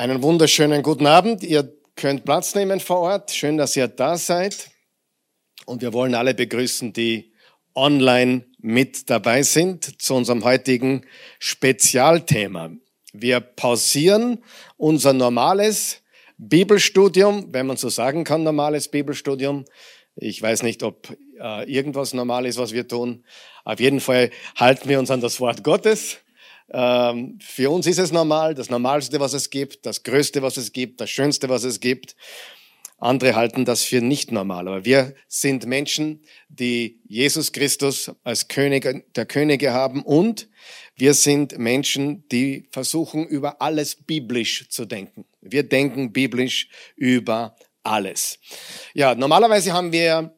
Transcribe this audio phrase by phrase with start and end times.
[0.00, 1.42] Einen wunderschönen guten Abend.
[1.42, 3.32] Ihr könnt Platz nehmen vor Ort.
[3.32, 4.70] Schön, dass ihr da seid.
[5.66, 7.34] Und wir wollen alle begrüßen, die
[7.74, 11.04] online mit dabei sind zu unserem heutigen
[11.38, 12.70] Spezialthema.
[13.12, 14.42] Wir pausieren
[14.78, 16.00] unser normales
[16.38, 19.66] Bibelstudium, wenn man so sagen kann, normales Bibelstudium.
[20.16, 23.22] Ich weiß nicht, ob äh, irgendwas normal ist, was wir tun.
[23.64, 26.20] Auf jeden Fall halten wir uns an das Wort Gottes
[26.72, 30.72] ähm, für uns ist es normal, das Normalste, was es gibt, das Größte, was es
[30.72, 32.16] gibt, das Schönste, was es gibt.
[32.98, 34.68] Andere halten das für nicht normal.
[34.68, 40.48] Aber wir sind Menschen, die Jesus Christus als König der Könige haben und
[40.96, 45.24] wir sind Menschen, die versuchen, über alles biblisch zu denken.
[45.40, 48.38] Wir denken biblisch über alles.
[48.92, 50.34] Ja, normalerweise haben wir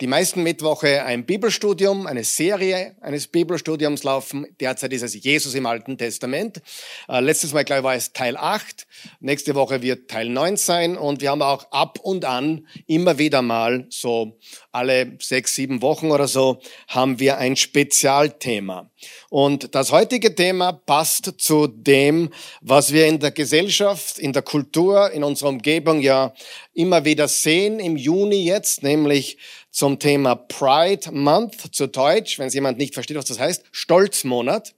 [0.00, 4.46] die meisten Mittwoche ein Bibelstudium, eine Serie eines Bibelstudiums laufen.
[4.60, 6.62] Derzeit ist es Jesus im Alten Testament.
[7.06, 8.86] Äh, letztes Mal, glaube ich, war es Teil 8.
[9.20, 10.96] Nächste Woche wird Teil 9 sein.
[10.96, 14.38] Und wir haben auch ab und an immer wieder mal, so
[14.78, 18.90] alle sechs, sieben Wochen oder so, haben wir ein Spezialthema.
[19.28, 25.10] Und das heutige Thema passt zu dem, was wir in der Gesellschaft, in der Kultur,
[25.10, 26.32] in unserer Umgebung ja
[26.74, 29.38] immer wieder sehen im Juni jetzt, nämlich
[29.70, 34.74] zum Thema Pride Month zu Deutsch, wenn es jemand nicht versteht, was das heißt, Stolzmonat.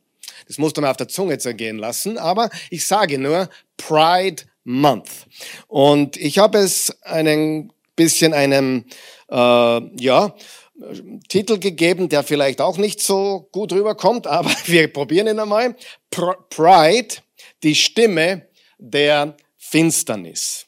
[0.49, 5.27] Das musst du mal auf der Zunge zergehen lassen, aber ich sage nur Pride Month.
[5.69, 8.85] Und ich habe es einen bisschen einem,
[9.31, 10.35] ja,
[11.29, 15.77] Titel gegeben, der vielleicht auch nicht so gut rüberkommt, aber wir probieren ihn einmal.
[16.11, 17.17] Pride,
[17.63, 20.67] die Stimme der Finsternis.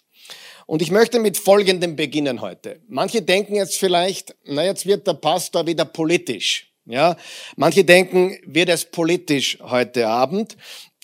[0.67, 2.81] Und ich möchte mit Folgendem beginnen heute.
[2.89, 6.73] Manche denken jetzt vielleicht, na jetzt wird der Pastor wieder politisch.
[6.85, 7.17] Ja,
[7.57, 10.57] manche denken, wird es politisch heute Abend.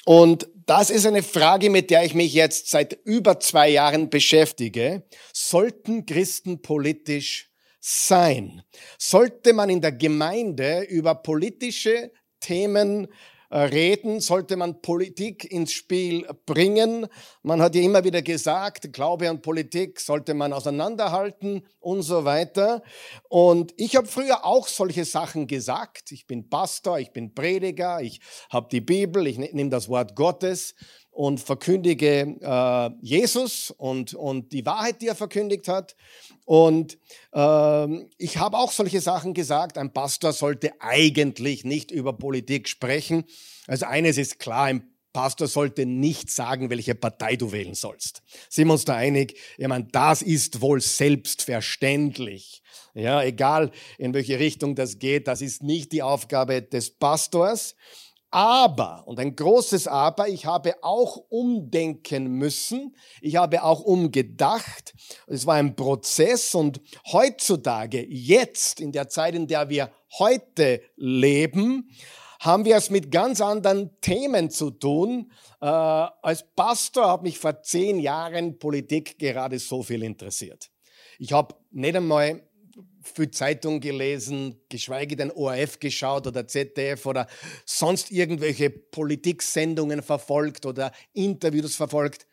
[0.05, 5.03] Und das ist eine Frage, mit der ich mich jetzt seit über zwei Jahren beschäftige.
[5.33, 8.63] Sollten Christen politisch sein?
[8.99, 13.09] Sollte man in der Gemeinde über politische Themen
[13.51, 17.07] reden, sollte man Politik ins Spiel bringen.
[17.43, 22.83] Man hat ja immer wieder gesagt, Glaube und Politik sollte man auseinanderhalten und so weiter.
[23.29, 26.13] Und ich habe früher auch solche Sachen gesagt.
[26.13, 28.21] Ich bin Pastor, ich bin Prediger, ich
[28.51, 30.75] habe die Bibel, ich ne-, nehme das Wort Gottes
[31.19, 35.97] und verkündige äh, Jesus und, und die Wahrheit, die er verkündigt hat.
[36.45, 36.97] Und
[37.33, 39.79] äh, ich habe auch solche Sachen gesagt.
[39.79, 43.25] Ein Pastor sollte eigentlich nicht über Politik sprechen.
[43.67, 48.23] Also eines ist klar, ein Pastor sollte nicht sagen, welche Partei du wählen sollst.
[48.49, 49.37] Sind wir uns da einig?
[49.57, 52.63] Ich meine, das ist wohl selbstverständlich.
[52.95, 57.75] Ja, egal in welche Richtung das geht, das ist nicht die Aufgabe des Pastors.
[58.31, 64.95] Aber, und ein großes Aber, ich habe auch umdenken müssen, ich habe auch umgedacht,
[65.27, 66.81] es war ein Prozess und
[67.11, 71.91] heutzutage, jetzt, in der Zeit, in der wir heute leben,
[72.41, 75.33] haben wir es mit ganz anderen Themen zu tun.
[75.61, 80.71] Äh, als Pastor hat mich vor zehn Jahren Politik gerade so viel interessiert.
[81.19, 82.48] Ich habe nicht einmal
[83.03, 87.27] viel Zeitung gelesen, geschweige denn ORF geschaut oder ZDF oder
[87.65, 92.27] sonst irgendwelche Politiksendungen verfolgt oder Interviews verfolgt.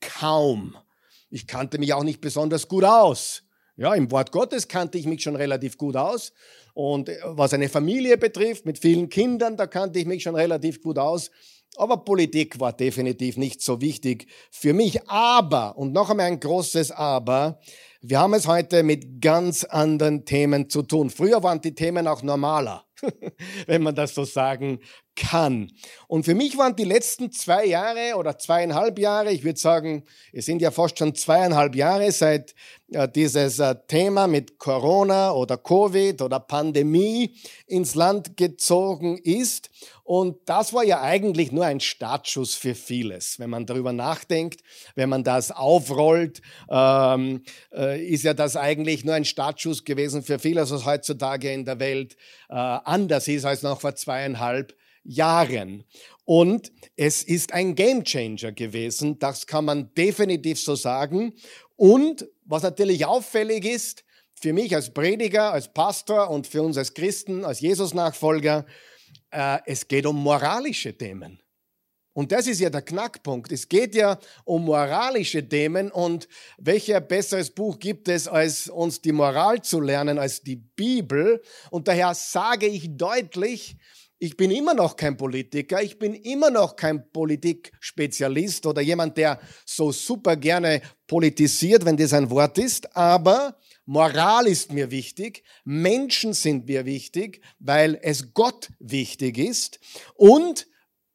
[0.00, 0.76] Kaum.
[1.30, 3.42] Ich kannte mich auch nicht besonders gut aus.
[3.76, 6.32] Ja, im Wort Gottes kannte ich mich schon relativ gut aus.
[6.72, 10.82] Und äh, was eine Familie betrifft, mit vielen Kindern, da kannte ich mich schon relativ
[10.82, 11.30] gut aus.
[11.76, 15.08] Aber Politik war definitiv nicht so wichtig für mich.
[15.08, 17.60] Aber, und noch einmal ein großes Aber,
[18.02, 21.10] wir haben es heute mit ganz anderen Themen zu tun.
[21.10, 22.84] Früher waren die Themen auch normaler,
[23.66, 24.80] wenn man das so sagen
[25.16, 25.72] kann.
[26.08, 30.46] Und für mich waren die letzten zwei Jahre oder zweieinhalb Jahre, ich würde sagen, es
[30.46, 32.54] sind ja fast schon zweieinhalb Jahre seit
[32.92, 37.34] äh, dieses äh, Thema mit Corona oder Covid oder Pandemie
[37.66, 39.70] ins Land gezogen ist.
[40.06, 43.40] Und das war ja eigentlich nur ein Startschuss für vieles.
[43.40, 44.60] Wenn man darüber nachdenkt,
[44.94, 47.42] wenn man das aufrollt, ähm,
[47.74, 51.80] äh, ist ja das eigentlich nur ein Startschuss gewesen für vieles, was heutzutage in der
[51.80, 52.16] Welt
[52.48, 55.82] äh, anders ist als noch vor zweieinhalb Jahren.
[56.24, 61.32] Und es ist ein Gamechanger gewesen, das kann man definitiv so sagen.
[61.74, 64.04] Und was natürlich auffällig ist,
[64.40, 68.66] für mich als Prediger, als Pastor und für uns als Christen, als Jesus-Nachfolger,
[69.30, 71.40] äh, es geht um moralische Themen.
[72.16, 73.52] Und das ist ja der Knackpunkt.
[73.52, 79.12] Es geht ja um moralische Themen und welcher besseres Buch gibt es, als uns die
[79.12, 81.42] Moral zu lernen, als die Bibel?
[81.70, 83.76] Und daher sage ich deutlich,
[84.18, 89.38] ich bin immer noch kein Politiker, ich bin immer noch kein Politikspezialist oder jemand, der
[89.66, 96.32] so super gerne politisiert, wenn das ein Wort ist, aber Moral ist mir wichtig, Menschen
[96.32, 99.78] sind mir wichtig, weil es Gott wichtig ist
[100.14, 100.66] und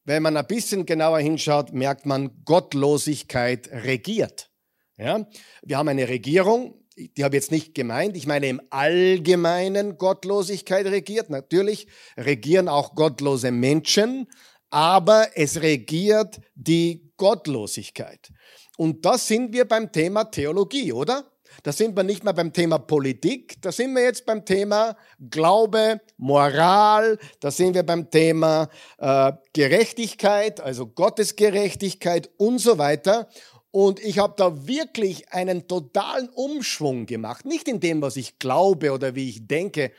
[0.04, 4.50] wenn man ein bisschen genauer hinschaut, merkt man, Gottlosigkeit regiert.
[4.98, 5.28] Ja?
[5.62, 10.86] Wir haben eine Regierung, die habe ich jetzt nicht gemeint, ich meine im Allgemeinen Gottlosigkeit
[10.88, 11.30] regiert.
[11.30, 11.88] Natürlich
[12.18, 14.28] regieren auch gottlose Menschen,
[14.70, 18.32] aber es regiert die Gottlosigkeit.
[18.78, 21.31] Und da sind wir beim Thema Theologie, oder?
[21.64, 24.96] Da sind wir nicht mehr beim Thema Politik, da sind wir jetzt beim Thema
[25.30, 33.28] Glaube, Moral, da sind wir beim Thema äh, Gerechtigkeit, also Gottesgerechtigkeit und so weiter.
[33.72, 37.46] Und ich habe da wirklich einen totalen Umschwung gemacht.
[37.46, 39.92] Nicht in dem, was ich glaube oder wie ich denke.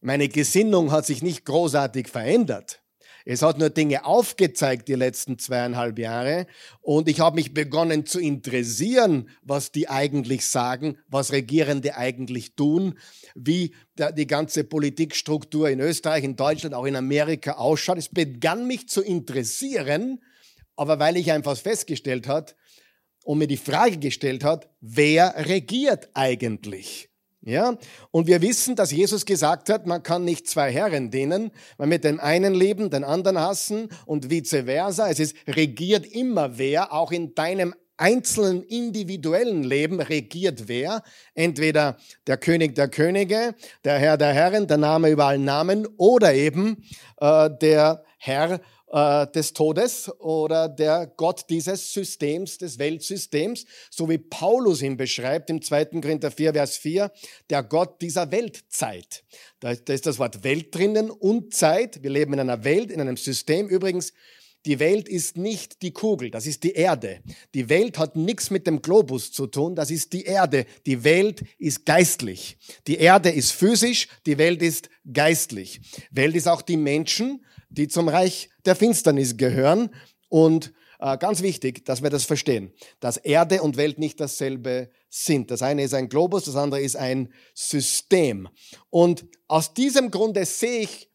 [0.00, 2.81] Meine Gesinnung hat sich nicht großartig verändert.
[3.24, 6.46] Es hat nur Dinge aufgezeigt die letzten zweieinhalb Jahre
[6.80, 12.98] und ich habe mich begonnen zu interessieren, was die eigentlich sagen, was Regierende eigentlich tun,
[13.34, 13.74] wie
[14.16, 17.98] die ganze Politikstruktur in Österreich, in Deutschland, auch in Amerika ausschaut.
[17.98, 20.22] Es begann mich zu interessieren,
[20.76, 22.56] aber weil ich einfach festgestellt hat,
[23.24, 27.11] und mir die Frage gestellt hat, wer regiert eigentlich?
[27.44, 27.76] Ja,
[28.12, 32.04] und wir wissen, dass Jesus gesagt hat, man kann nicht zwei Herren dienen, man mit
[32.04, 35.08] dem einen leben, den anderen hassen und vice versa.
[35.08, 41.02] Es ist regiert immer wer, auch in deinem einzelnen individuellen Leben regiert wer.
[41.34, 41.96] Entweder
[42.28, 46.84] der König der Könige, der Herr der Herren, der Name über allen Namen, oder eben
[47.18, 48.60] äh, der Herr
[48.92, 55.50] äh, des Todes oder der Gott dieses Systems, des Weltsystems, so wie Paulus ihn beschreibt
[55.50, 55.86] im 2.
[56.00, 57.10] Korinther 4, Vers 4,
[57.50, 59.24] der Gott dieser Weltzeit.
[59.60, 62.02] Da, da ist das Wort Welt drinnen und Zeit.
[62.02, 63.68] Wir leben in einer Welt, in einem System.
[63.68, 64.12] Übrigens,
[64.64, 67.20] die Welt ist nicht die Kugel, das ist die Erde.
[67.52, 70.66] Die Welt hat nichts mit dem Globus zu tun, das ist die Erde.
[70.86, 72.56] Die Welt ist geistlich.
[72.86, 75.80] Die Erde ist physisch, die Welt ist geistlich.
[76.12, 79.90] Welt ist auch die Menschen, die zum Reich der Finsternis gehören.
[80.28, 85.50] Und äh, ganz wichtig, dass wir das verstehen, dass Erde und Welt nicht dasselbe sind.
[85.50, 88.48] Das eine ist ein Globus, das andere ist ein System.
[88.88, 91.10] Und aus diesem Grunde sehe ich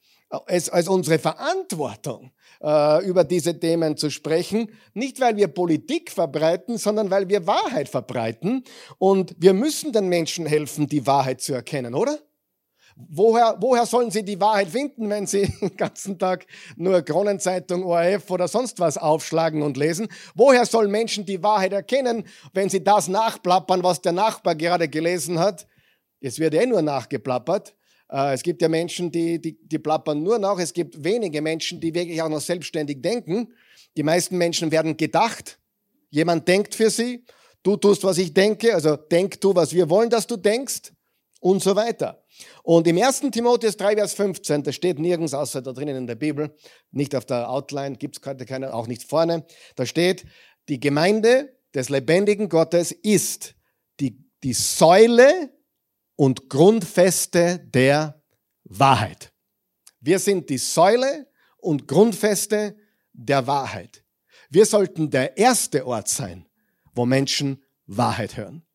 [0.48, 2.31] es als unsere Verantwortung,
[2.62, 4.69] äh, über diese Themen zu sprechen.
[4.94, 8.63] Nicht, weil wir Politik verbreiten, sondern weil wir Wahrheit verbreiten.
[8.98, 12.19] Und wir müssen den Menschen helfen, die Wahrheit zu erkennen, oder?
[13.09, 18.31] Woher, woher sollen sie die Wahrheit finden, wenn sie den ganzen Tag nur Kronenzeitung, ORF
[18.31, 20.07] oder sonst was aufschlagen und lesen?
[20.33, 25.38] Woher sollen Menschen die Wahrheit erkennen, wenn sie das nachplappern, was der Nachbar gerade gelesen
[25.38, 25.67] hat?
[26.21, 27.75] Es wird eh nur nachgeplappert.
[28.09, 30.57] Äh, es gibt ja Menschen, die, die, die plappern nur nach.
[30.57, 33.53] Es gibt wenige Menschen, die wirklich auch noch selbstständig denken.
[33.95, 35.59] Die meisten Menschen werden gedacht.
[36.09, 37.25] Jemand denkt für sie.
[37.61, 38.73] Du tust, was ich denke.
[38.73, 40.94] Also denk du, was wir wollen, dass du denkst.
[41.39, 42.23] Und so weiter.
[42.63, 43.21] Und im 1.
[43.31, 46.55] Timotheus 3, Vers 15, das steht nirgends außer da drinnen in der Bibel,
[46.91, 49.45] nicht auf der Outline, gibt es keine, auch nicht vorne,
[49.75, 50.25] da steht,
[50.69, 53.55] die Gemeinde des lebendigen Gottes ist
[53.99, 55.51] die, die Säule
[56.15, 58.21] und Grundfeste der
[58.63, 59.31] Wahrheit.
[59.99, 62.75] Wir sind die Säule und Grundfeste
[63.13, 64.03] der Wahrheit.
[64.49, 66.47] Wir sollten der erste Ort sein,
[66.93, 68.65] wo Menschen Wahrheit hören.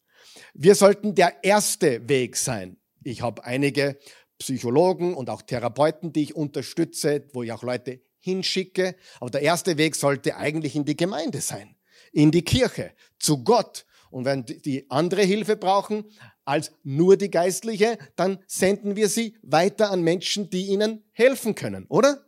[0.54, 3.98] Wir sollten der erste Weg sein, ich habe einige
[4.38, 8.96] Psychologen und auch Therapeuten, die ich unterstütze, wo ich auch Leute hinschicke.
[9.20, 11.76] Aber der erste Weg sollte eigentlich in die Gemeinde sein,
[12.12, 13.84] in die Kirche, zu Gott.
[14.10, 16.04] Und wenn die andere Hilfe brauchen
[16.44, 21.86] als nur die geistliche, dann senden wir sie weiter an Menschen, die ihnen helfen können,
[21.88, 22.24] oder?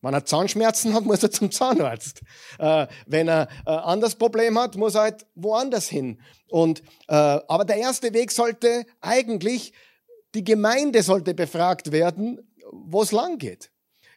[0.00, 2.22] Wenn er Zahnschmerzen hat, muss er zum Zahnarzt.
[2.58, 6.20] Äh, wenn er äh, anderes Problem hat, muss er halt woanders hin.
[6.48, 9.72] Und, äh, aber der erste Weg sollte eigentlich
[10.34, 13.70] die Gemeinde sollte befragt werden, wo es lang geht.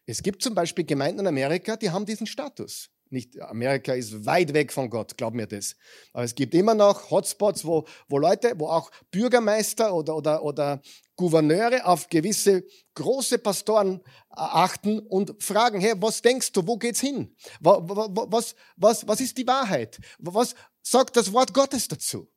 [0.05, 2.89] Es gibt zum Beispiel Gemeinden in Amerika, die haben diesen Status.
[3.09, 5.75] Nicht, Amerika ist weit weg von Gott, glaub mir das.
[6.13, 10.81] Aber es gibt immer noch Hotspots, wo, wo Leute, wo auch Bürgermeister oder, oder, oder
[11.17, 12.63] Gouverneure auf gewisse
[12.95, 17.35] große Pastoren achten und fragen, hey, was denkst du, wo geht's hin?
[17.59, 19.99] Was, was, was ist die Wahrheit?
[20.17, 22.31] Was sagt das Wort Gottes dazu?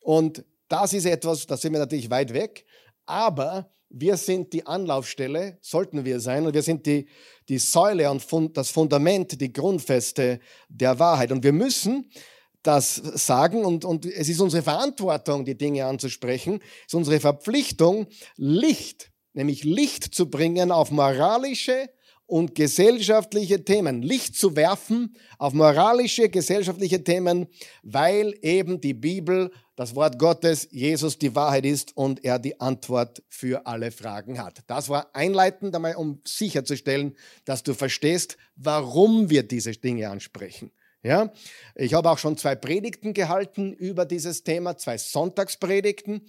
[0.00, 2.64] Und das ist etwas, da sind wir natürlich weit weg
[3.10, 7.08] aber wir sind die Anlaufstelle, sollten wir sein, und wir sind die,
[7.48, 10.38] die Säule und das Fundament, die Grundfeste
[10.68, 11.32] der Wahrheit.
[11.32, 12.10] Und wir müssen
[12.62, 18.06] das sagen und, und es ist unsere Verantwortung, die Dinge anzusprechen, es ist unsere Verpflichtung,
[18.36, 21.90] Licht, nämlich Licht zu bringen auf moralische
[22.30, 27.48] und gesellschaftliche Themen, Licht zu werfen auf moralische, gesellschaftliche Themen,
[27.82, 33.22] weil eben die Bibel, das Wort Gottes, Jesus die Wahrheit ist und er die Antwort
[33.28, 34.60] für alle Fragen hat.
[34.66, 40.70] Das war einleitend einmal, um sicherzustellen, dass du verstehst, warum wir diese Dinge ansprechen.
[41.02, 41.32] Ja,
[41.74, 46.26] ich habe auch schon zwei Predigten gehalten über dieses Thema, zwei Sonntagspredigten,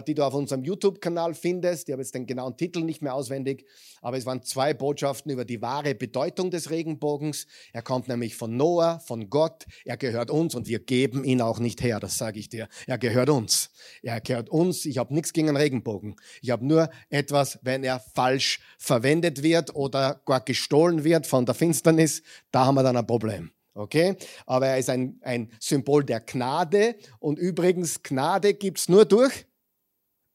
[0.00, 1.88] die du auf unserem YouTube-Kanal findest.
[1.88, 3.66] Ich habe jetzt den genauen Titel nicht mehr auswendig,
[4.00, 7.46] aber es waren zwei Botschaften über die wahre Bedeutung des Regenbogens.
[7.72, 9.66] Er kommt nämlich von Noah, von Gott.
[9.84, 12.68] Er gehört uns und wir geben ihn auch nicht her, das sage ich dir.
[12.86, 13.70] Er gehört uns.
[14.02, 14.86] Er gehört uns.
[14.86, 16.16] Ich habe nichts gegen den Regenbogen.
[16.40, 21.54] Ich habe nur etwas, wenn er falsch verwendet wird oder gar gestohlen wird von der
[21.54, 23.50] Finsternis, da haben wir dann ein Problem.
[23.74, 24.16] Okay?
[24.46, 26.96] Aber er ist ein, ein Symbol der Gnade.
[27.18, 29.46] Und übrigens, Gnade gibt's nur durch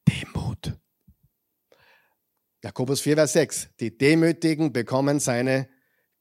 [0.08, 0.74] Demut.
[2.64, 3.70] Jakobus 4, Vers 6.
[3.80, 5.68] Die Demütigen bekommen seine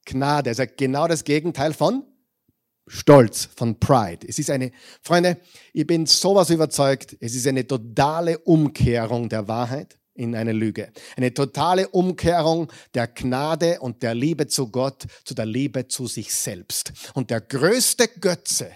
[0.05, 0.51] Gnade.
[0.51, 2.05] Also genau das Gegenteil von
[2.87, 4.27] Stolz, von Pride.
[4.29, 4.71] Es ist eine,
[5.03, 5.39] Freunde,
[5.73, 10.93] ich bin sowas überzeugt, es ist eine totale Umkehrung der Wahrheit in eine Lüge.
[11.17, 16.33] Eine totale Umkehrung der Gnade und der Liebe zu Gott zu der Liebe zu sich
[16.33, 16.93] selbst.
[17.15, 18.71] Und der größte Götze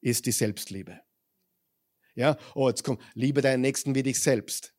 [0.00, 1.00] ist die Selbstliebe.
[2.14, 4.74] Ja, oh, jetzt komm, liebe deinen Nächsten wie dich selbst,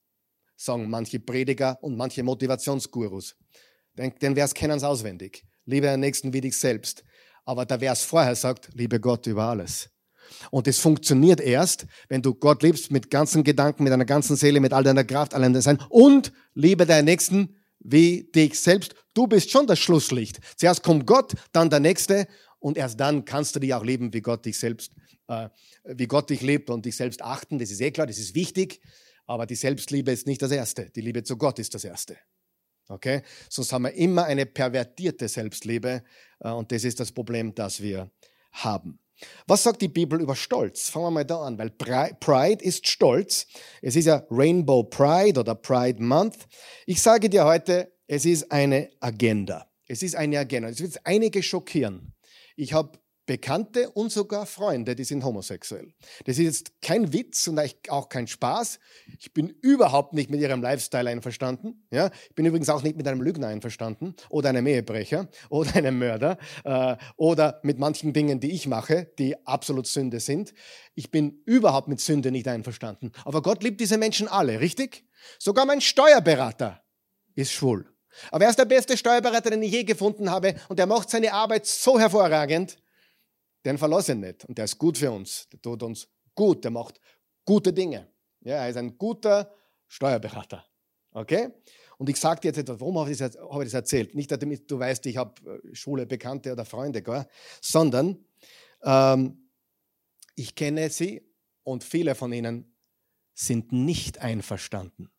[0.55, 3.35] sagen manche Prediger und manche Motivationsgurus.
[3.97, 5.45] Den, den Vers kennen sie auswendig.
[5.65, 7.03] Liebe deinen Nächsten wie dich selbst.
[7.45, 9.89] Aber der Vers vorher sagt, liebe Gott über alles.
[10.49, 14.59] Und es funktioniert erst, wenn du Gott liebst mit ganzen Gedanken, mit deiner ganzen Seele,
[14.59, 18.95] mit all deiner Kraft, all deinem Sein und liebe deinen Nächsten wie dich selbst.
[19.13, 20.39] Du bist schon das Schlusslicht.
[20.55, 22.27] Zuerst kommt Gott, dann der Nächste
[22.59, 24.93] und erst dann kannst du dich auch lieben, wie Gott dich selbst,
[25.83, 27.59] wie Gott dich liebt und dich selbst achten.
[27.59, 28.81] Das ist eh klar, das ist wichtig.
[29.25, 30.89] Aber die Selbstliebe ist nicht das Erste.
[30.89, 32.17] Die Liebe zu Gott ist das Erste.
[32.87, 33.21] Okay?
[33.49, 36.03] Sonst haben wir immer eine pervertierte Selbstliebe
[36.39, 38.11] äh, und das ist das Problem, das wir
[38.51, 38.99] haben.
[39.47, 40.89] Was sagt die Bibel über Stolz?
[40.89, 43.47] Fangen wir mal da an, weil Pride ist Stolz.
[43.81, 46.47] Es ist ja Rainbow Pride oder Pride Month.
[46.85, 49.69] Ich sage dir heute, es ist eine Agenda.
[49.87, 50.69] Es ist eine Agenda.
[50.69, 52.13] Es wird einige schockieren.
[52.55, 55.93] Ich habe Bekannte und sogar Freunde, die sind homosexuell.
[56.25, 58.79] Das ist jetzt kein Witz und auch kein Spaß.
[59.19, 61.85] Ich bin überhaupt nicht mit ihrem Lifestyle einverstanden.
[61.91, 62.09] Ja?
[62.29, 66.37] Ich bin übrigens auch nicht mit einem Lügner einverstanden oder einem Ehebrecher oder einem Mörder
[66.63, 70.53] äh, oder mit manchen Dingen, die ich mache, die absolut Sünde sind.
[70.95, 73.11] Ich bin überhaupt mit Sünde nicht einverstanden.
[73.23, 75.05] Aber Gott liebt diese Menschen alle, richtig?
[75.37, 76.83] Sogar mein Steuerberater
[77.35, 77.85] ist schwul.
[78.31, 81.33] Aber er ist der beste Steuerberater, den ich je gefunden habe und er macht seine
[81.33, 82.77] Arbeit so hervorragend
[83.65, 84.45] den verlasse ich nicht.
[84.45, 85.47] Und der ist gut für uns.
[85.49, 86.63] Der tut uns gut.
[86.63, 86.99] Der macht
[87.45, 88.07] gute Dinge.
[88.41, 89.53] Ja, er ist ein guter
[89.87, 90.65] Steuerberater.
[91.11, 91.49] Okay?
[91.97, 93.35] Und ich sage dir jetzt etwas, warum habe ich, das,
[93.73, 94.15] erzählt?
[94.15, 97.27] Nicht, damit du weißt, ich habe äh, Schule, Bekannte oder Freunde, gell?
[97.61, 98.25] sondern
[98.81, 99.49] ähm,
[100.35, 101.21] ich kenne sie
[101.63, 102.75] und viele von ihnen
[103.33, 105.11] sind nicht einverstanden.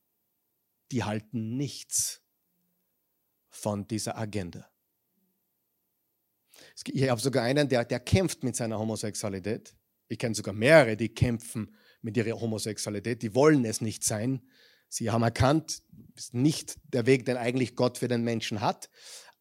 [0.90, 2.20] Die halten nichts
[3.48, 4.71] von dieser Agenda.
[6.86, 9.74] Ich habe sogar einen, der, der kämpft mit seiner Homosexualität.
[10.08, 13.22] Ich kenne sogar mehrere, die kämpfen mit ihrer Homosexualität.
[13.22, 14.42] Die wollen es nicht sein.
[14.88, 15.82] Sie haben erkannt,
[16.16, 18.90] es ist nicht der Weg, den eigentlich Gott für den Menschen hat.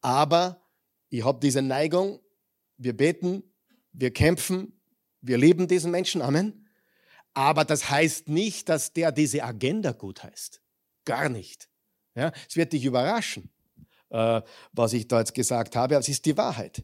[0.02, 0.62] Aber
[1.10, 2.20] ich habe diese Neigung,
[2.78, 3.44] wir beten,
[3.92, 4.80] wir kämpfen,
[5.20, 6.70] wir lieben diesen Menschen, Amen.
[7.34, 10.62] Aber das heißt nicht, dass der diese Agenda gut heißt.
[11.06, 11.70] Gar nicht.
[12.16, 13.52] Ja, es wird dich überraschen,
[14.10, 14.42] äh,
[14.74, 16.84] was ich da jetzt gesagt habe, aber es ist die Wahrheit.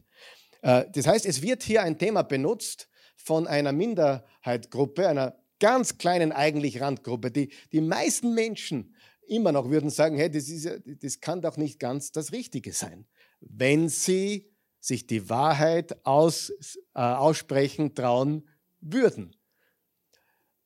[0.62, 6.32] Äh, das heißt, es wird hier ein Thema benutzt von einer Minderheitgruppe, einer ganz kleinen
[6.32, 7.30] eigentlich Randgruppe.
[7.30, 8.94] Die, die meisten Menschen
[9.26, 10.68] immer noch würden sagen, hey, das, ist,
[11.02, 13.06] das kann doch nicht ganz das Richtige sein.
[13.40, 14.50] Wenn sie
[14.80, 16.50] sich die Wahrheit aus,
[16.94, 18.48] äh, aussprechen trauen
[18.80, 19.36] würden.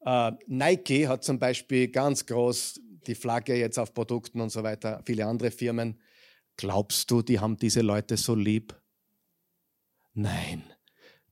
[0.04, 5.02] Äh, Nike hat zum Beispiel ganz groß die Flagge jetzt auf Produkten und so weiter,
[5.04, 6.00] viele andere Firmen.
[6.56, 8.81] Glaubst du, die haben diese Leute so lieb?
[10.14, 10.64] Nein,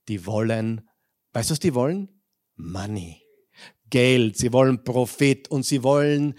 [0.07, 0.87] die wollen,
[1.33, 2.21] weißt du, was die wollen?
[2.55, 3.21] Money.
[3.89, 6.35] Geld, sie wollen Profit und sie wollen,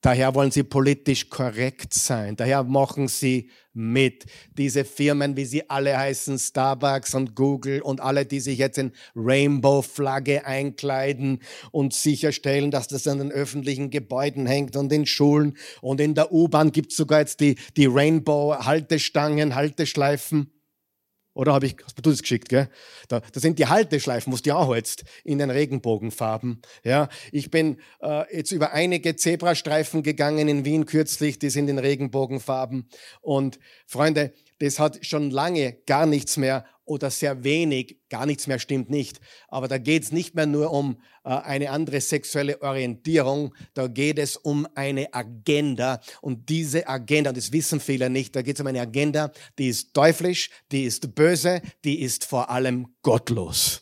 [0.00, 2.36] daher wollen sie politisch korrekt sein.
[2.36, 4.26] Daher machen sie mit.
[4.56, 8.92] Diese Firmen, wie sie alle heißen, Starbucks und Google und alle, die sich jetzt in
[9.16, 16.00] Rainbow-Flagge einkleiden und sicherstellen, dass das an den öffentlichen Gebäuden hängt und in Schulen und
[16.00, 20.51] in der U-Bahn gibt es sogar jetzt die, die Rainbow-Haltestangen, Halteschleifen.
[21.34, 22.68] Oder habe ich, hast du das geschickt, gell?
[23.08, 26.60] Da, da sind die Halteschleifen, wo du anhältst, in den Regenbogenfarben.
[26.84, 31.78] Ja, ich bin äh, jetzt über einige Zebrastreifen gegangen in Wien kürzlich, die sind in
[31.78, 32.88] Regenbogenfarben.
[33.22, 38.58] Und Freunde, das hat schon lange gar nichts mehr oder sehr wenig, gar nichts mehr
[38.58, 39.20] stimmt nicht.
[39.48, 44.18] Aber da geht es nicht mehr nur um äh, eine andere sexuelle Orientierung, da geht
[44.18, 46.00] es um eine Agenda.
[46.20, 49.94] Und diese Agenda, das wissen viele nicht, da geht es um eine Agenda, die ist
[49.94, 53.80] teuflisch, die ist böse, die ist vor allem gottlos.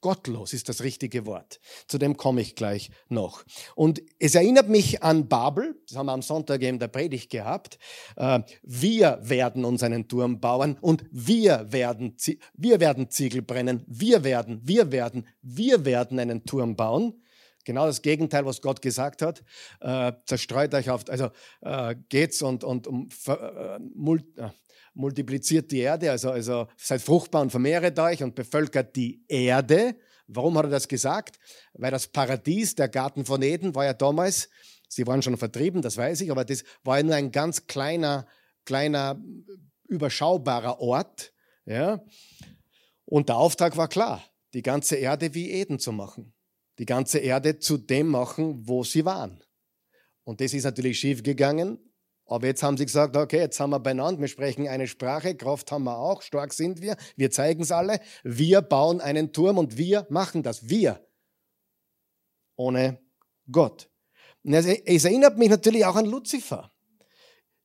[0.00, 1.60] Gottlos ist das richtige Wort.
[1.86, 3.44] Zu dem komme ich gleich noch.
[3.74, 7.78] Und es erinnert mich an Babel, das haben wir am Sonntag in der Predigt gehabt.
[8.16, 12.16] Äh, wir werden uns einen Turm bauen und wir werden,
[12.54, 13.84] wir werden Ziegel brennen.
[13.86, 17.22] Wir werden, wir werden, wir werden einen Turm bauen.
[17.64, 19.42] Genau das Gegenteil, was Gott gesagt hat.
[19.80, 23.08] Äh, zerstreut euch auf, also äh, geht's und, und um,
[24.98, 29.94] multipliziert die Erde, also, also seid fruchtbar und vermehret euch und bevölkert die Erde.
[30.26, 31.38] Warum hat er das gesagt?
[31.72, 34.50] Weil das Paradies, der Garten von Eden, war ja damals,
[34.88, 38.26] sie waren schon vertrieben, das weiß ich, aber das war ja nur ein ganz kleiner,
[38.64, 39.22] kleiner,
[39.86, 41.32] überschaubarer Ort.
[41.64, 42.04] Ja?
[43.04, 46.34] Und der Auftrag war klar, die ganze Erde wie Eden zu machen.
[46.80, 49.42] Die ganze Erde zu dem machen, wo sie waren.
[50.24, 51.87] Und das ist natürlich schiefgegangen
[52.28, 55.72] aber jetzt haben sie gesagt, okay, jetzt haben wir beieinander, wir sprechen eine Sprache, Kraft
[55.72, 59.76] haben wir auch, stark sind wir, wir zeigen es alle, wir bauen einen Turm und
[59.76, 61.04] wir machen das, wir.
[62.56, 63.00] Ohne
[63.50, 63.88] Gott.
[64.44, 66.70] Es erinnert mich natürlich auch an Luzifer.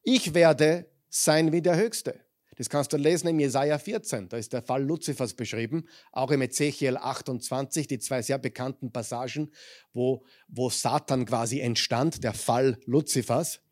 [0.01, 2.19] Ich werde sein wie der Höchste.
[2.57, 4.29] Das kannst du lesen im Jesaja 14.
[4.29, 5.87] Da ist der Fall Luzifers beschrieben.
[6.11, 9.51] Auch im Ezechiel 28, die zwei sehr bekannten Passagen,
[9.93, 13.62] wo, wo Satan quasi entstand, der Fall Luzifers.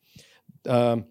[0.66, 1.06] Ähm,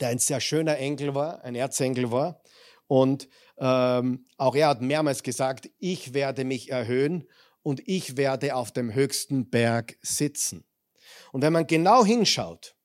[0.00, 2.40] der ein sehr schöner Engel war, ein Erzengel war.
[2.86, 7.28] Und ähm, auch er hat mehrmals gesagt, ich werde mich erhöhen
[7.62, 10.64] und ich werde auf dem höchsten Berg sitzen.
[11.32, 12.76] Und wenn man genau hinschaut,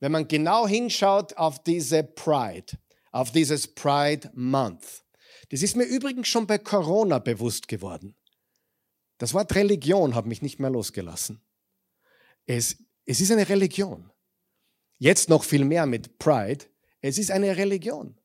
[0.00, 2.76] wenn man genau hinschaut auf diese Pride,
[3.12, 5.04] auf dieses Pride Month,
[5.50, 8.16] das ist mir übrigens schon bei Corona bewusst geworden.
[9.18, 11.40] Das Wort Religion hat mich nicht mehr losgelassen.
[12.44, 14.10] Es, es ist eine Religion.
[14.98, 16.64] Jetzt noch viel mehr mit Pride.
[17.00, 18.16] Es ist eine Religion.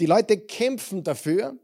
[0.00, 1.58] Die Leute kämpfen dafür.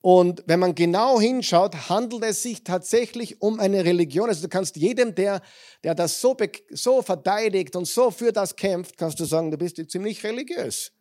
[0.00, 4.28] Und wenn man genau hinschaut, handelt es sich tatsächlich um eine Religion.
[4.28, 5.42] Also du kannst jedem, der,
[5.82, 6.36] der das so,
[6.70, 10.92] so verteidigt und so für das kämpft, kannst du sagen, du bist ziemlich religiös.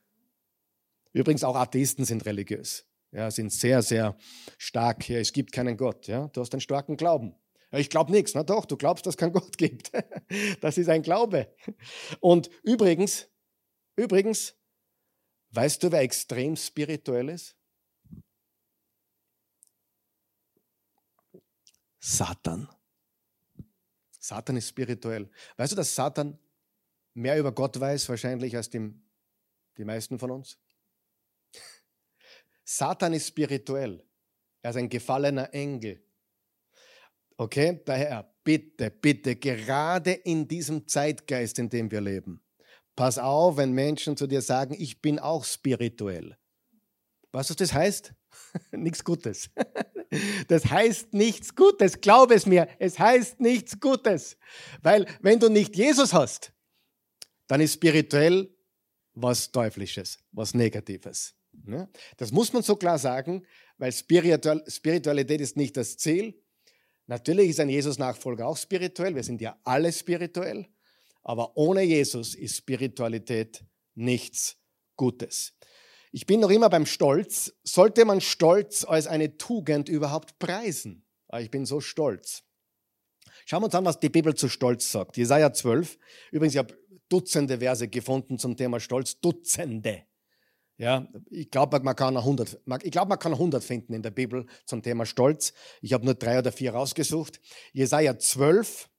[1.13, 2.85] Übrigens auch Atheisten sind religiös.
[3.11, 4.17] Ja, sind sehr, sehr
[4.57, 5.07] stark.
[5.07, 6.07] Ja, es gibt keinen Gott.
[6.07, 7.35] Ja, du hast einen starken Glauben.
[7.71, 8.33] Ich glaube nichts.
[8.33, 9.91] Na doch, du glaubst, dass es keinen Gott gibt.
[10.61, 11.53] Das ist ein Glaube.
[12.19, 13.27] Und übrigens,
[13.95, 14.55] übrigens,
[15.51, 17.55] weißt du, wer extrem spirituell ist?
[21.99, 22.69] Satan.
[24.19, 25.29] Satan ist spirituell.
[25.57, 26.37] Weißt du, dass Satan
[27.15, 28.93] mehr über Gott weiß, wahrscheinlich als die,
[29.77, 30.59] die meisten von uns?
[32.63, 34.03] Satan ist spirituell.
[34.61, 36.04] Er ist ein gefallener Engel.
[37.37, 42.41] Okay, daher bitte, bitte, gerade in diesem Zeitgeist, in dem wir leben,
[42.95, 46.37] pass auf, wenn Menschen zu dir sagen, ich bin auch spirituell.
[47.31, 48.13] Was das heißt?
[48.71, 49.49] nichts Gutes.
[50.47, 54.37] Das heißt nichts Gutes, glaub es mir, es heißt nichts Gutes.
[54.81, 56.53] Weil wenn du nicht Jesus hast,
[57.47, 58.55] dann ist spirituell
[59.13, 61.33] was Teuflisches, was Negatives.
[61.51, 61.89] Ne?
[62.15, 63.45] Das muss man so klar sagen,
[63.77, 66.39] weil Spiritualität ist nicht das Ziel,
[67.07, 70.67] Natürlich ist ein Jesus-Nachfolger auch spirituell, wir sind ja alle spirituell,
[71.23, 73.63] aber ohne Jesus ist Spiritualität
[73.93, 74.57] nichts
[74.95, 75.53] Gutes.
[76.11, 77.53] Ich bin noch immer beim Stolz.
[77.63, 81.05] Sollte man Stolz als eine Tugend überhaupt preisen?
[81.27, 82.43] Ah, ich bin so stolz.
[83.45, 85.17] Schauen wir uns an, was die Bibel zu Stolz sagt.
[85.17, 85.99] Jesaja 12.
[86.31, 86.77] Übrigens, ich habe
[87.09, 89.19] Dutzende Verse gefunden zum Thema Stolz.
[89.19, 90.05] Dutzende.
[90.77, 94.45] Ja, ich glaube, man kann 100, ich glaube, man kann 100 finden in der Bibel
[94.65, 95.53] zum Thema Stolz.
[95.81, 97.39] Ich habe nur drei oder vier rausgesucht.
[97.71, 98.89] Jesaja 12.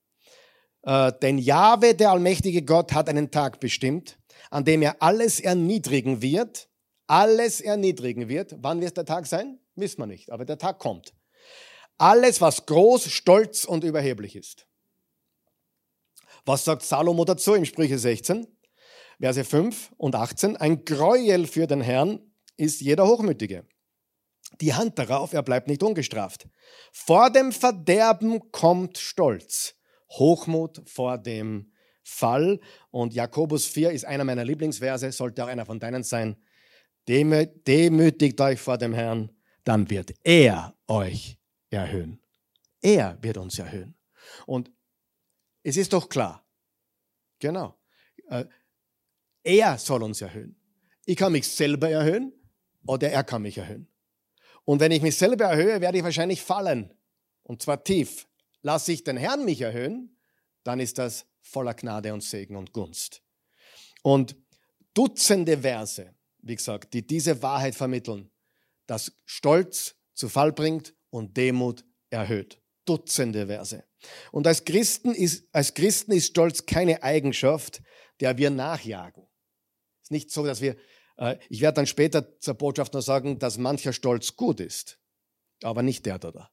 [0.82, 4.18] Äh, denn Jahwe, der allmächtige Gott, hat einen Tag bestimmt,
[4.50, 6.68] an dem er alles erniedrigen wird.
[7.08, 8.56] Alles erniedrigen wird.
[8.58, 9.60] Wann wird der Tag sein?
[9.74, 11.12] Wissen wir nicht, aber der Tag kommt.
[11.98, 14.66] Alles, was groß, stolz und überheblich ist.
[16.46, 18.46] Was sagt Salomo dazu im Sprüche 16?
[19.18, 20.57] Verse 5 und 18.
[20.57, 22.20] Ein Gräuel für den Herrn
[22.57, 23.66] ist jeder Hochmütige.
[24.61, 26.48] Die Hand darauf, er bleibt nicht ungestraft.
[26.92, 29.74] Vor dem Verderben kommt Stolz.
[30.11, 32.61] Hochmut vor dem Fall.
[32.90, 36.37] Und Jakobus 4 ist einer meiner Lieblingsverse, sollte auch einer von deinen sein.
[37.09, 39.31] Demütigt euch vor dem Herrn,
[39.64, 41.38] dann wird er euch
[41.70, 42.20] erhöhen.
[42.81, 43.96] Er wird uns erhöhen.
[44.46, 44.70] Und
[45.62, 46.44] es ist doch klar,
[47.38, 47.76] genau,
[48.29, 48.44] äh,
[49.46, 50.61] er soll uns erhöhen.
[51.04, 52.32] Ich kann mich selber erhöhen
[52.85, 53.88] oder er kann mich erhöhen.
[54.64, 56.92] Und wenn ich mich selber erhöhe, werde ich wahrscheinlich fallen.
[57.44, 58.26] Und zwar tief.
[58.62, 60.18] Lasse ich den Herrn mich erhöhen,
[60.64, 63.22] dann ist das voller Gnade und Segen und Gunst.
[64.02, 64.37] Und
[64.94, 68.30] Dutzende Verse, wie gesagt, die diese Wahrheit vermitteln,
[68.87, 72.61] dass Stolz zu Fall bringt und Demut erhöht.
[72.87, 73.85] Dutzende Verse.
[74.32, 77.82] Und als Christen ist, als Christen ist Stolz keine Eigenschaft,
[78.20, 79.26] der wir nachjagen.
[80.07, 80.77] Ist nicht so, dass wir,
[81.16, 85.01] äh, ich werde dann später zur Botschaft noch sagen, dass mancher Stolz gut ist,
[85.64, 86.49] aber nicht der da.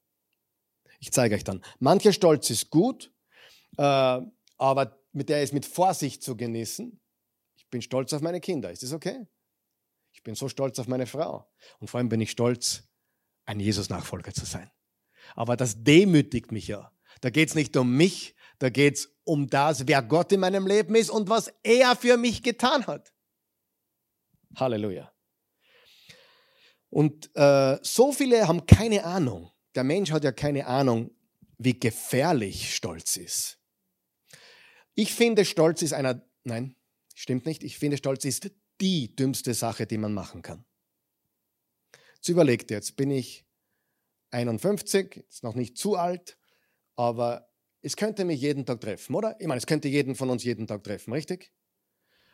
[0.99, 1.63] Ich zeige euch dann.
[1.77, 3.13] Mancher Stolz ist gut,
[3.77, 4.21] äh,
[4.57, 6.99] aber mit der ist mit Vorsicht zu genießen.
[7.55, 8.71] Ich bin stolz auf meine Kinder.
[8.71, 9.27] Ist das okay?
[10.13, 11.47] Ich bin so stolz auf meine Frau.
[11.77, 12.85] Und vor allem bin ich stolz,
[13.45, 14.71] ein Jesus-Nachfolger zu sein.
[15.35, 16.91] Aber das demütigt mich ja.
[17.21, 20.65] Da geht es nicht um mich, da geht es um das, wer Gott in meinem
[20.65, 23.12] Leben ist und was er für mich getan hat.
[24.55, 25.11] Halleluja.
[26.89, 29.51] Und äh, so viele haben keine Ahnung.
[29.75, 31.09] Der Mensch hat ja keine Ahnung,
[31.57, 33.59] wie gefährlich Stolz ist.
[34.93, 36.75] Ich finde, Stolz ist einer, nein,
[37.15, 37.63] stimmt nicht.
[37.63, 40.65] Ich finde, Stolz ist die dümmste Sache, die man machen kann.
[42.15, 43.45] Jetzt überlegt jetzt, bin ich
[44.31, 46.37] 51, ist noch nicht zu alt,
[46.95, 47.49] aber
[47.81, 49.35] es könnte mich jeden Tag treffen, oder?
[49.39, 51.51] Ich meine, es könnte jeden von uns jeden Tag treffen, richtig?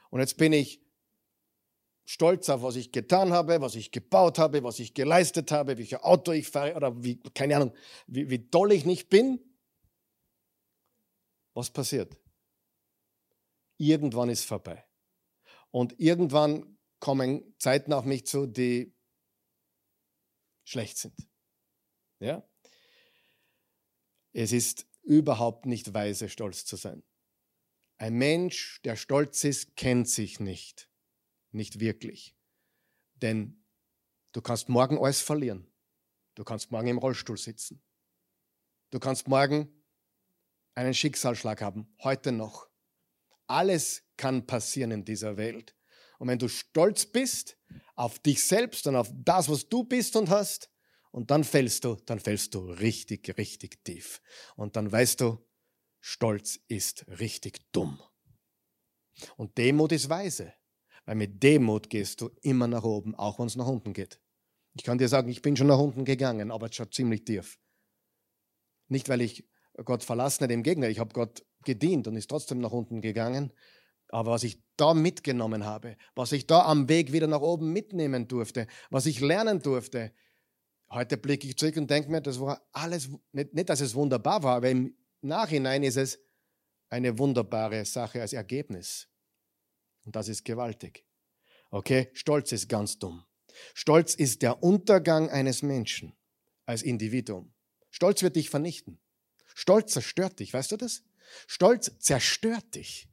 [0.09, 0.81] Und jetzt bin ich
[2.09, 6.01] stolz auf, was ich getan habe, was ich gebaut habe, was ich geleistet habe, welches
[6.01, 7.73] Auto ich fahre oder wie, keine Ahnung,
[8.07, 9.39] wie, wie toll ich nicht bin.
[11.53, 12.17] Was passiert?
[13.77, 14.83] Irgendwann ist vorbei.
[15.69, 18.91] Und irgendwann kommen Zeiten auf mich zu, die
[20.63, 21.15] schlecht sind.
[22.19, 22.43] Ja?
[24.33, 27.03] Es ist überhaupt nicht weise, stolz zu sein.
[27.97, 30.88] Ein Mensch, der stolz ist, kennt sich nicht.
[31.51, 32.35] Nicht wirklich.
[33.15, 33.63] Denn
[34.31, 35.67] du kannst morgen alles verlieren.
[36.35, 37.81] Du kannst morgen im Rollstuhl sitzen.
[38.91, 39.83] Du kannst morgen
[40.75, 42.69] einen Schicksalsschlag haben, heute noch.
[43.47, 45.75] Alles kann passieren in dieser Welt.
[46.17, 47.57] Und wenn du stolz bist
[47.95, 50.69] auf dich selbst und auf das, was du bist und hast,
[51.11, 54.21] und dann fällst du, dann fällst du richtig, richtig tief.
[54.55, 55.43] Und dann weißt du,
[56.01, 57.99] Stolz ist richtig dumm.
[59.35, 60.53] Und Demut ist weise,
[61.09, 64.21] weil mit Demut gehst du immer nach oben, auch wenn es nach unten geht.
[64.75, 67.57] Ich kann dir sagen, ich bin schon nach unten gegangen, aber schon ziemlich tief.
[68.89, 69.49] Nicht, weil ich
[69.85, 73.51] Gott verlassen hätte, im Gegenteil, ich habe Gott gedient und ist trotzdem nach unten gegangen.
[74.09, 78.27] Aber was ich da mitgenommen habe, was ich da am Weg wieder nach oben mitnehmen
[78.27, 80.13] durfte, was ich lernen durfte,
[80.91, 84.41] Heute blicke ich zurück und denke mir, das war alles, nicht, nicht, dass es wunderbar
[84.41, 86.19] war, aber im Nachhinein ist es
[86.89, 89.07] eine wunderbare Sache als Ergebnis.
[90.05, 91.05] Und das ist gewaltig.
[91.71, 93.25] Okay, Stolz ist ganz dumm.
[93.73, 96.15] Stolz ist der Untergang eines Menschen
[96.65, 97.53] als Individuum.
[97.91, 98.99] Stolz wird dich vernichten.
[99.55, 101.03] Stolz zerstört dich, weißt du das?
[101.47, 103.09] Stolz zerstört dich.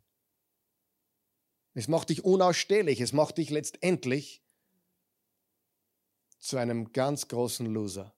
[1.74, 4.42] Es macht dich unausstehlich, es macht dich letztendlich
[6.38, 8.14] zu einem ganz großen Loser.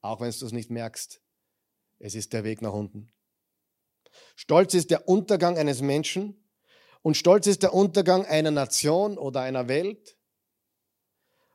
[0.00, 1.20] Auch wenn du es nicht merkst,
[1.98, 3.10] es ist der Weg nach unten.
[4.36, 6.45] Stolz ist der Untergang eines Menschen
[7.02, 10.18] und Stolz ist der Untergang einer Nation oder einer Welt.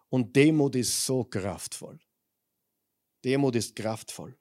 [0.09, 1.99] Und Demut ist so kraftvoll.
[3.23, 4.37] Demut ist kraftvoll.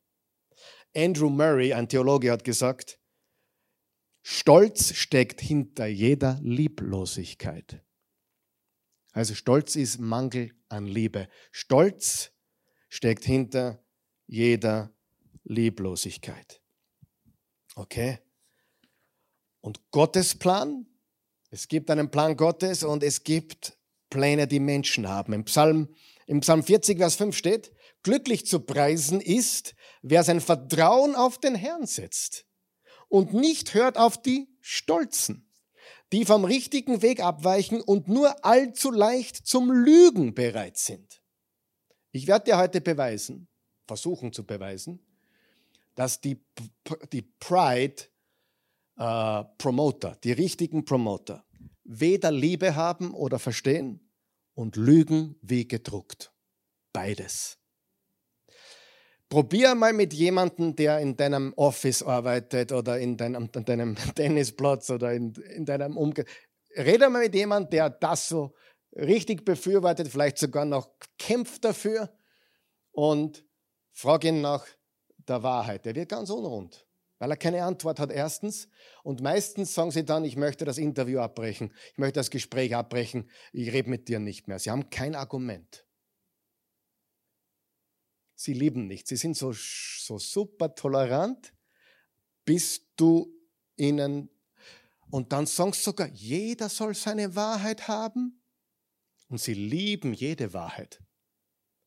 [0.95, 2.99] Andrew Murray, ein Theologe, hat gesagt,
[4.23, 7.83] Stolz steckt hinter jeder Lieblosigkeit.
[9.13, 11.29] Also Stolz ist Mangel an Liebe.
[11.51, 12.33] Stolz
[12.89, 13.83] steckt hinter
[14.27, 14.95] jeder
[15.45, 16.63] Lieblosigkeit.
[17.75, 18.19] Okay?
[19.61, 20.87] Und Gottes Plan,
[21.51, 23.77] es gibt einen Plan Gottes und es gibt
[24.09, 25.33] Pläne, die Menschen haben.
[25.33, 25.89] Im Psalm,
[26.27, 31.55] im Psalm 40, Vers 5 steht, glücklich zu preisen ist, wer sein Vertrauen auf den
[31.55, 32.47] Herrn setzt
[33.09, 35.51] und nicht hört auf die Stolzen
[36.13, 41.23] die vom richtigen Weg abweichen und nur allzu leicht zum Lügen bereit sind.
[42.11, 43.49] Ich werde dir heute beweisen,
[43.87, 45.01] versuchen zu beweisen,
[45.95, 46.41] dass die,
[47.13, 48.03] die Pride
[49.01, 51.45] äh, Promoter, die richtigen Promoter,
[51.85, 54.13] weder Liebe haben oder verstehen
[54.55, 56.33] und lügen wie gedruckt.
[56.93, 57.57] Beides.
[59.31, 64.91] Probier mal mit jemandem, der in deinem Office arbeitet oder in deinem, in deinem Tennisplatz
[64.91, 66.27] oder in, in deinem Umgang.
[66.77, 68.55] Rede mal mit jemandem, der das so
[68.95, 72.13] richtig befürwortet, vielleicht sogar noch kämpft dafür
[72.91, 73.47] und
[73.93, 74.67] frage ihn nach
[75.17, 75.87] der Wahrheit.
[75.87, 76.87] Der wird ganz unrund,
[77.21, 78.69] weil er keine Antwort hat erstens.
[79.05, 83.31] Und meistens sagen sie dann, ich möchte das Interview abbrechen, ich möchte das Gespräch abbrechen,
[83.53, 84.59] ich rede mit dir nicht mehr.
[84.59, 85.87] Sie haben kein Argument.
[88.35, 89.07] Sie lieben nicht.
[89.07, 91.53] Sie sind so, so super tolerant,
[92.47, 93.33] bis du
[93.77, 94.31] ihnen
[95.11, 98.43] und dann sagst du sogar, jeder soll seine Wahrheit haben.
[99.29, 101.03] Und sie lieben jede Wahrheit,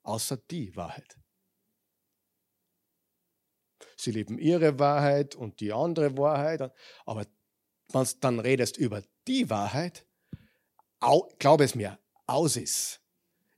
[0.03, 1.22] außer die Wahrheit.
[4.03, 6.73] Sie lieben ihre Wahrheit und die andere Wahrheit.
[7.05, 7.25] Aber
[7.93, 10.05] wenn du dann redest über die Wahrheit,
[11.39, 12.99] glaub es mir, aus ist.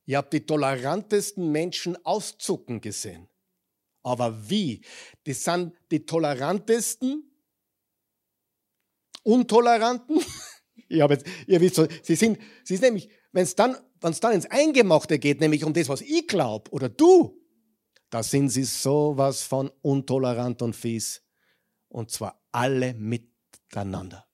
[0.05, 3.27] Ihr habt die tolerantesten Menschen auszucken gesehen.
[4.03, 4.85] Aber wie?
[5.23, 7.31] Das sind die tolerantesten,
[9.23, 10.19] Untoleranten.
[10.87, 14.33] ich jetzt, ihr wisst, sie sind, sie sind nämlich, wenn es dann, wenn es dann
[14.33, 17.41] ins Eingemachte geht, nämlich um das, was ich glaube oder du,
[18.09, 21.23] da sind sie sowas von untolerant und fies.
[21.87, 24.25] Und zwar alle miteinander.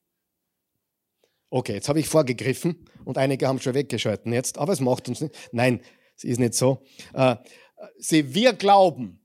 [1.49, 5.21] Okay, jetzt habe ich vorgegriffen und einige haben schon weggeschalten jetzt, aber es macht uns
[5.21, 5.35] nicht.
[5.51, 5.81] Nein,
[6.15, 6.83] es ist nicht so.
[7.13, 7.35] Äh,
[7.97, 9.21] sie, wir glauben,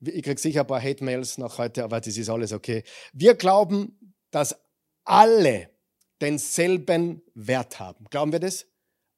[0.00, 2.82] ich kriege sicher ein paar Hate-Mails nach heute, aber das ist alles okay.
[3.12, 4.56] Wir glauben, dass
[5.04, 5.70] alle
[6.20, 8.06] denselben Wert haben.
[8.10, 8.66] Glauben wir das?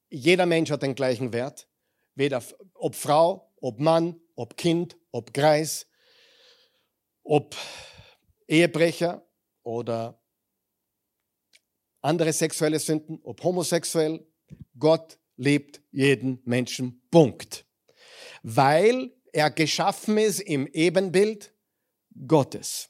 [0.09, 1.69] Jeder Mensch hat den gleichen Wert.
[2.15, 2.43] Weder
[2.75, 5.87] ob Frau, ob Mann, ob Kind, ob Greis,
[7.25, 7.57] ob
[8.47, 9.27] Ehebrecher
[9.65, 10.23] oder
[12.01, 14.25] andere sexuelle Sünden, ob homosexuell.
[14.79, 17.03] Gott liebt jeden Menschen.
[17.11, 17.67] Punkt.
[18.43, 21.53] Weil er geschaffen ist im Ebenbild
[22.27, 22.89] Gottes.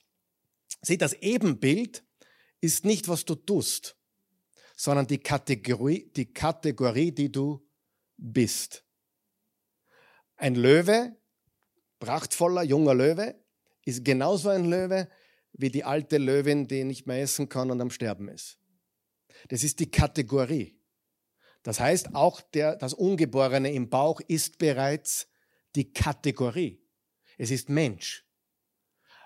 [0.82, 2.04] Sieh, das Ebenbild
[2.60, 3.96] ist nicht, was du tust,
[4.76, 7.66] sondern die Kategorie, die Kategorie, die du
[8.16, 8.84] bist.
[10.36, 11.16] Ein Löwe
[11.98, 13.34] prachtvoller junger Löwe
[13.84, 15.08] ist genauso ein Löwe
[15.52, 18.58] wie die alte Löwin, die nicht mehr essen kann und am Sterben ist.
[19.48, 20.78] Das ist die Kategorie.
[21.62, 25.28] Das heißt, auch der, das Ungeborene im Bauch ist bereits
[25.74, 26.80] die Kategorie.
[27.38, 28.24] Es ist Mensch.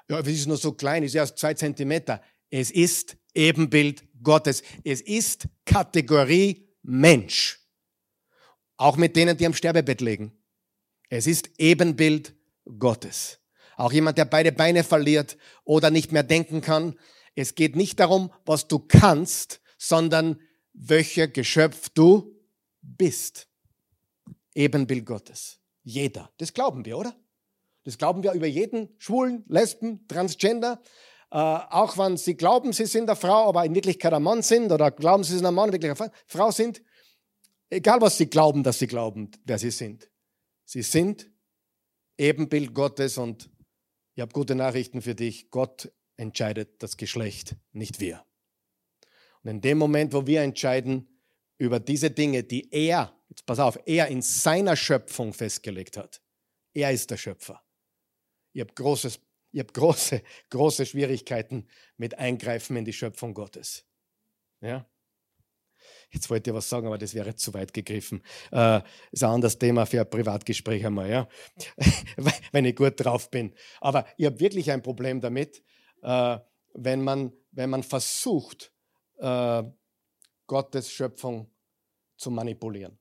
[0.08, 2.22] Ja, es ist nur so klein, es ist erst zwei Zentimeter.
[2.48, 4.62] Es ist Ebenbild Gottes.
[4.84, 7.60] Es ist Kategorie Mensch.
[8.76, 10.32] Auch mit denen, die am Sterbebett liegen.
[11.08, 12.34] Es ist Ebenbild
[12.78, 13.40] Gottes.
[13.76, 16.98] Auch jemand, der beide Beine verliert oder nicht mehr denken kann.
[17.34, 20.40] Es geht nicht darum, was du kannst, sondern
[20.72, 22.36] welcher Geschöpf du
[22.82, 23.48] bist.
[24.54, 25.60] Ebenbild Gottes.
[25.82, 26.30] Jeder.
[26.38, 27.16] Das glauben wir, oder?
[27.84, 30.82] Das glauben wir über jeden Schwulen, Lesben, Transgender.
[31.30, 34.70] Äh, auch wenn sie glauben, sie sind eine Frau, aber in Wirklichkeit ein Mann sind
[34.72, 36.82] oder glauben, sie sind ein Mann, wirklich eine Frau sind.
[37.70, 40.10] Egal, was sie glauben, dass sie glauben, wer sie sind.
[40.64, 41.29] Sie sind
[42.20, 43.48] Ebenbild Gottes und
[44.14, 45.50] ich habe gute Nachrichten für dich.
[45.50, 48.22] Gott entscheidet das Geschlecht, nicht wir.
[49.42, 51.08] Und in dem Moment, wo wir entscheiden
[51.56, 56.20] über diese Dinge, die er, jetzt pass auf, er in seiner Schöpfung festgelegt hat,
[56.74, 57.62] er ist der Schöpfer.
[58.52, 59.18] Ich habe großes,
[59.52, 63.86] ich habe große, große Schwierigkeiten mit Eingreifen in die Schöpfung Gottes.
[64.60, 64.86] Ja?
[66.10, 68.22] Jetzt wollte ich was sagen, aber das wäre zu weit gegriffen.
[68.50, 68.80] Äh,
[69.12, 71.28] ist ein anderes Thema für ein Privatgespräch einmal, ja.
[72.52, 73.54] wenn ich gut drauf bin.
[73.80, 75.62] Aber ich habe wirklich ein Problem damit,
[76.02, 76.38] äh,
[76.74, 78.72] wenn, man, wenn man versucht,
[79.18, 79.62] äh,
[80.46, 81.48] Gottes Schöpfung
[82.16, 82.98] zu manipulieren.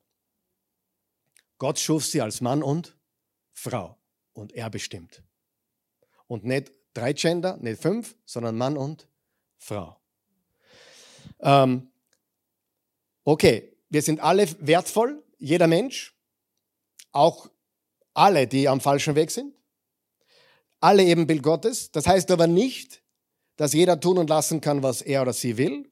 [1.57, 2.97] Gott schuf sie als Mann und
[3.53, 3.97] Frau
[4.33, 5.23] und er bestimmt.
[6.27, 9.07] Und nicht drei Gender, nicht fünf, sondern Mann und
[9.57, 9.99] Frau.
[11.39, 11.88] Ähm,
[13.29, 16.17] Okay, wir sind alle wertvoll, jeder Mensch,
[17.11, 17.47] auch
[18.15, 19.53] alle, die am falschen Weg sind.
[20.79, 21.91] Alle Ebenbild Gottes.
[21.91, 23.03] Das heißt aber nicht,
[23.55, 25.91] dass jeder tun und lassen kann, was er oder sie will.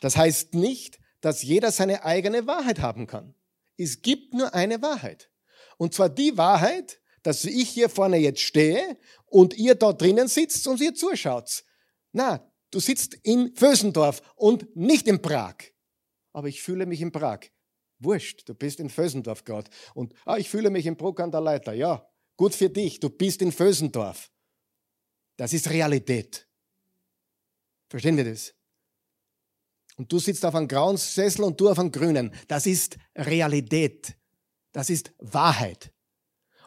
[0.00, 3.36] Das heißt nicht, dass jeder seine eigene Wahrheit haben kann.
[3.76, 5.30] Es gibt nur eine Wahrheit.
[5.76, 10.66] Und zwar die Wahrheit, dass ich hier vorne jetzt stehe und ihr da drinnen sitzt
[10.66, 11.62] und ihr zuschaut.
[12.10, 15.71] Na, du sitzt in Vösendorf und nicht in Prag
[16.32, 17.40] aber ich fühle mich in Prag.
[17.98, 19.70] Wurscht, du bist in Vösendorf gerade.
[19.94, 21.72] Und ah, ich fühle mich in Bruck an der Leiter.
[21.72, 24.30] Ja, gut für dich, du bist in Vösendorf.
[25.36, 26.48] Das ist Realität.
[27.88, 28.54] Verstehen wir das?
[29.96, 32.34] Und du sitzt auf einem grauen Sessel und du auf einem grünen.
[32.48, 34.16] Das ist Realität.
[34.72, 35.92] Das ist Wahrheit.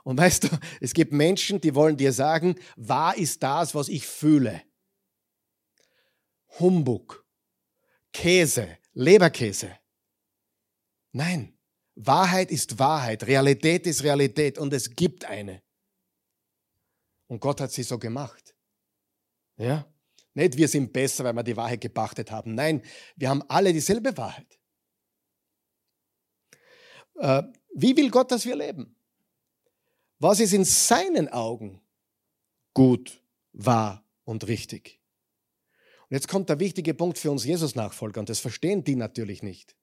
[0.04, 0.48] Und weißt du,
[0.80, 4.62] es gibt Menschen, die wollen dir sagen, wahr ist das, was ich fühle.
[6.60, 7.26] Humbug,
[8.14, 9.78] Käse, Leberkäse.
[11.12, 11.58] Nein,
[11.96, 15.62] Wahrheit ist Wahrheit, Realität ist Realität und es gibt eine.
[17.28, 18.56] Und Gott hat sie so gemacht.
[19.58, 19.86] Ja?
[20.34, 22.56] Nicht wir sind besser, weil wir die Wahrheit gepachtet haben.
[22.56, 22.82] Nein,
[23.16, 24.60] wir haben alle dieselbe Wahrheit.
[27.16, 28.96] Äh, wie will Gott, dass wir leben?
[30.20, 31.82] Was ist in seinen Augen
[32.74, 33.22] gut,
[33.54, 35.02] wahr und richtig?
[36.10, 39.76] Und jetzt kommt der wichtige Punkt für uns Jesus-Nachfolger und das verstehen die natürlich nicht.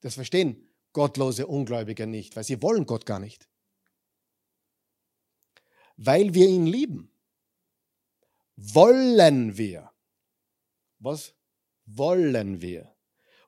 [0.00, 3.48] Das verstehen gottlose Ungläubige nicht, weil sie wollen Gott gar nicht.
[5.96, 7.10] Weil wir ihn lieben
[8.58, 9.92] wollen wir,
[10.98, 11.34] was
[11.86, 12.92] wollen wir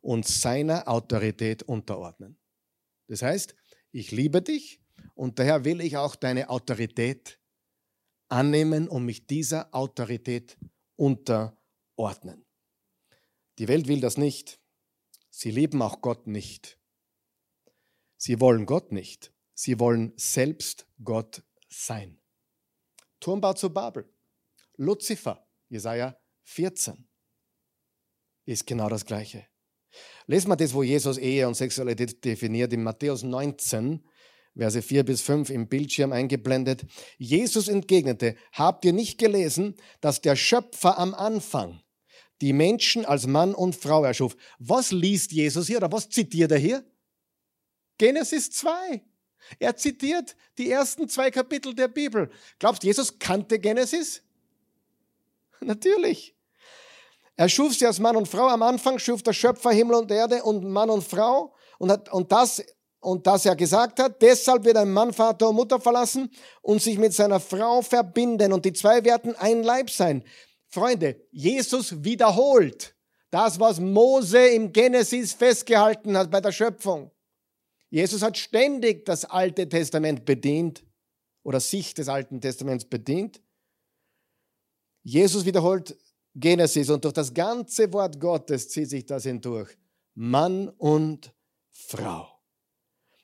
[0.00, 2.38] uns seiner Autorität unterordnen.
[3.08, 3.54] Das heißt,
[3.90, 4.80] ich liebe dich
[5.14, 7.40] und daher will ich auch deine Autorität
[8.28, 10.56] annehmen und mich dieser Autorität
[10.96, 11.59] unterordnen.
[13.58, 14.60] Die Welt will das nicht.
[15.30, 16.78] Sie lieben auch Gott nicht.
[18.16, 19.32] Sie wollen Gott nicht.
[19.54, 22.20] Sie wollen selbst Gott sein.
[23.20, 24.10] Turmbau zu Babel.
[24.76, 27.06] Luzifer, Jesaja 14,
[28.46, 29.46] ist genau das Gleiche.
[30.26, 34.02] Lesen wir das, wo Jesus Ehe und Sexualität definiert, in Matthäus 19,
[34.56, 36.86] Verse 4 bis 5 im Bildschirm eingeblendet.
[37.18, 41.82] Jesus entgegnete, habt ihr nicht gelesen, dass der Schöpfer am Anfang
[42.40, 44.37] die Menschen als Mann und Frau erschuf?
[44.59, 46.85] Was liest Jesus hier oder was zitiert er hier?
[47.98, 49.03] Genesis 2.
[49.59, 52.31] Er zitiert die ersten zwei Kapitel der Bibel.
[52.59, 54.22] Glaubst Jesus kannte Genesis?
[55.61, 56.35] Natürlich.
[57.37, 58.48] Er schuf sie als Mann und Frau.
[58.48, 61.55] Am Anfang schuf der Schöpfer Himmel und Erde und Mann und Frau.
[61.79, 62.62] Und, hat, und, das,
[63.00, 66.98] und das er gesagt hat, deshalb wird ein Mann Vater und Mutter verlassen und sich
[66.98, 68.53] mit seiner Frau verbinden.
[68.53, 70.22] Und die zwei werden ein Leib sein.
[70.70, 72.94] Freunde, Jesus wiederholt
[73.30, 77.11] das, was Mose im Genesis festgehalten hat bei der Schöpfung.
[77.90, 80.85] Jesus hat ständig das Alte Testament bedient
[81.42, 83.42] oder sich des Alten Testaments bedient.
[85.02, 85.96] Jesus wiederholt
[86.35, 89.76] Genesis und durch das ganze Wort Gottes zieht sich das hindurch.
[90.14, 91.35] Mann und
[91.70, 92.28] Frau.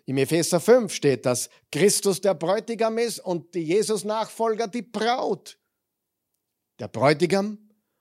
[0.05, 5.59] Im Epheser 5 steht, dass Christus der Bräutigam ist und die Jesus-Nachfolger die Braut.
[6.79, 7.59] Der Bräutigam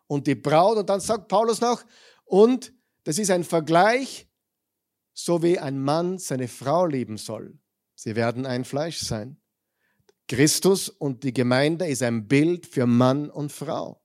[0.08, 0.78] und die Braut.
[0.78, 1.84] Und dann sagt Paulus noch,
[2.26, 4.28] und das ist ein Vergleich,
[5.14, 7.58] so wie ein Mann seine Frau lieben soll.
[7.96, 9.38] Sie werden ein Fleisch sein.
[10.28, 14.02] Christus und die Gemeinde ist ein Bild für Mann und Frau.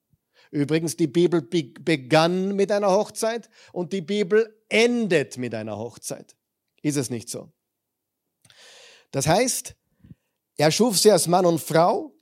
[0.50, 6.36] Übrigens, die Bibel begann mit einer Hochzeit und die Bibel endet mit einer Hochzeit.
[6.82, 7.52] Ist es nicht so?
[9.12, 9.76] Das heißt,
[10.56, 12.14] er schuf sie als Mann und Frau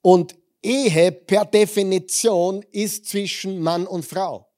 [0.00, 4.52] und Ehe per Definition ist zwischen Mann und Frau.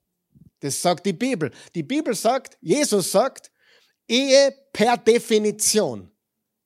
[0.61, 1.51] Das sagt die Bibel.
[1.75, 3.51] Die Bibel sagt, Jesus sagt,
[4.09, 6.11] Ehe per Definition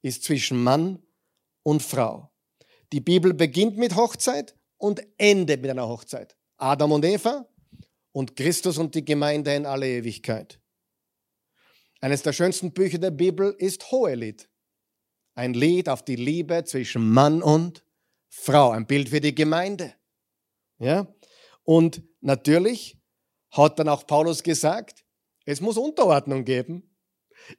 [0.00, 1.02] ist zwischen Mann
[1.64, 2.30] und Frau.
[2.92, 6.36] Die Bibel beginnt mit Hochzeit und endet mit einer Hochzeit.
[6.58, 7.44] Adam und Eva
[8.12, 10.60] und Christus und die Gemeinde in alle Ewigkeit.
[12.00, 14.48] Eines der schönsten Bücher der Bibel ist Hohelied.
[15.34, 17.84] Ein Lied auf die Liebe zwischen Mann und
[18.34, 18.70] Frau.
[18.70, 19.94] Ein Bild für die Gemeinde.
[20.78, 21.06] Ja?
[21.64, 22.98] Und natürlich
[23.50, 25.04] hat dann auch Paulus gesagt,
[25.44, 26.96] es muss Unterordnung geben.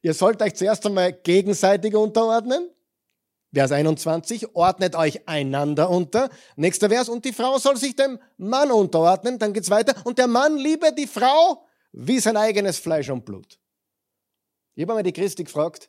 [0.01, 2.69] Ihr sollt euch zuerst einmal gegenseitig unterordnen
[3.53, 6.29] Vers 21, ordnet euch einander unter.
[6.55, 9.37] Nächster Vers, und die Frau soll sich dem Mann unterordnen.
[9.37, 9.95] Dann geht's weiter.
[10.05, 13.59] Und der Mann liebe die Frau wie sein eigenes Fleisch und Blut.
[14.73, 15.87] Ich habe einmal die Christi gefragt,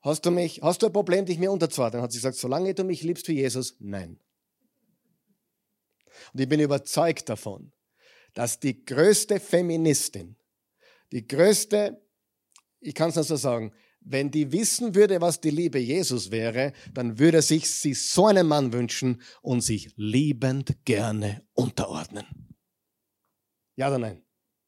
[0.00, 2.02] hast du mich, hast du ein Problem, dich mir unterzuordnen?
[2.02, 4.18] Hat sie gesagt, solange du mich liebst wie Jesus, nein.
[6.32, 7.72] Und ich bin überzeugt davon,
[8.34, 10.36] dass die größte Feministin,
[11.12, 12.00] die größte,
[12.80, 16.72] ich kann es nur so sagen, wenn die wissen würde, was die Liebe Jesus wäre,
[16.94, 22.56] dann würde sich sie so einen Mann wünschen und sich liebend gerne unterordnen.
[23.76, 24.24] Ja oder nein?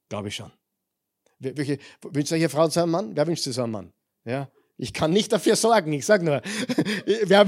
[0.09, 0.53] Glaube ich schon.
[1.38, 3.16] Welche, wünscht euch Frau so einen Mann?
[3.16, 3.92] Wer wünscht sich so einen Mann?
[4.25, 4.51] Ja?
[4.78, 6.42] Ich kann nicht dafür sorgen, ich sage nur,
[7.24, 7.46] wer,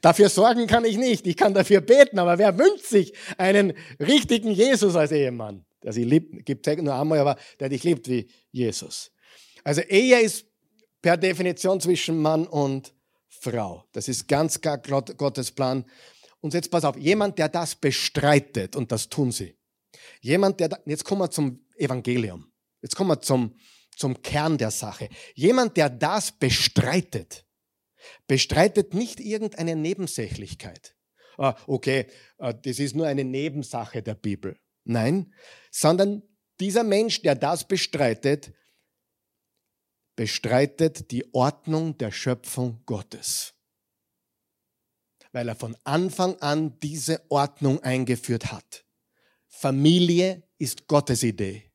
[0.00, 1.26] dafür sorgen kann ich nicht.
[1.26, 5.64] Ich kann dafür beten, aber wer wünscht sich einen richtigen Jesus als Ehemann?
[5.82, 9.12] Der sie liebt, gibt nur einmal, aber der dich liebt wie Jesus.
[9.64, 10.46] Also Ehe ist
[11.02, 12.94] per Definition zwischen Mann und
[13.28, 13.84] Frau.
[13.92, 15.84] Das ist ganz klar Gottes Plan.
[16.40, 19.56] Und jetzt pass auf, jemand, der das bestreitet, und das tun sie.
[20.20, 22.46] Jemand, der, da, jetzt kommen wir zum Evangelium.
[22.82, 23.54] Jetzt kommen wir zum,
[23.96, 25.08] zum Kern der Sache.
[25.34, 27.46] Jemand, der das bestreitet,
[28.26, 30.96] bestreitet nicht irgendeine Nebensächlichkeit.
[31.36, 32.06] Ah, okay,
[32.38, 34.58] ah, das ist nur eine Nebensache der Bibel.
[34.84, 35.32] Nein,
[35.70, 36.22] sondern
[36.60, 38.52] dieser Mensch, der das bestreitet,
[40.16, 43.54] bestreitet die Ordnung der Schöpfung Gottes,
[45.32, 48.84] weil er von Anfang an diese Ordnung eingeführt hat.
[49.48, 51.73] Familie ist Gottes Idee.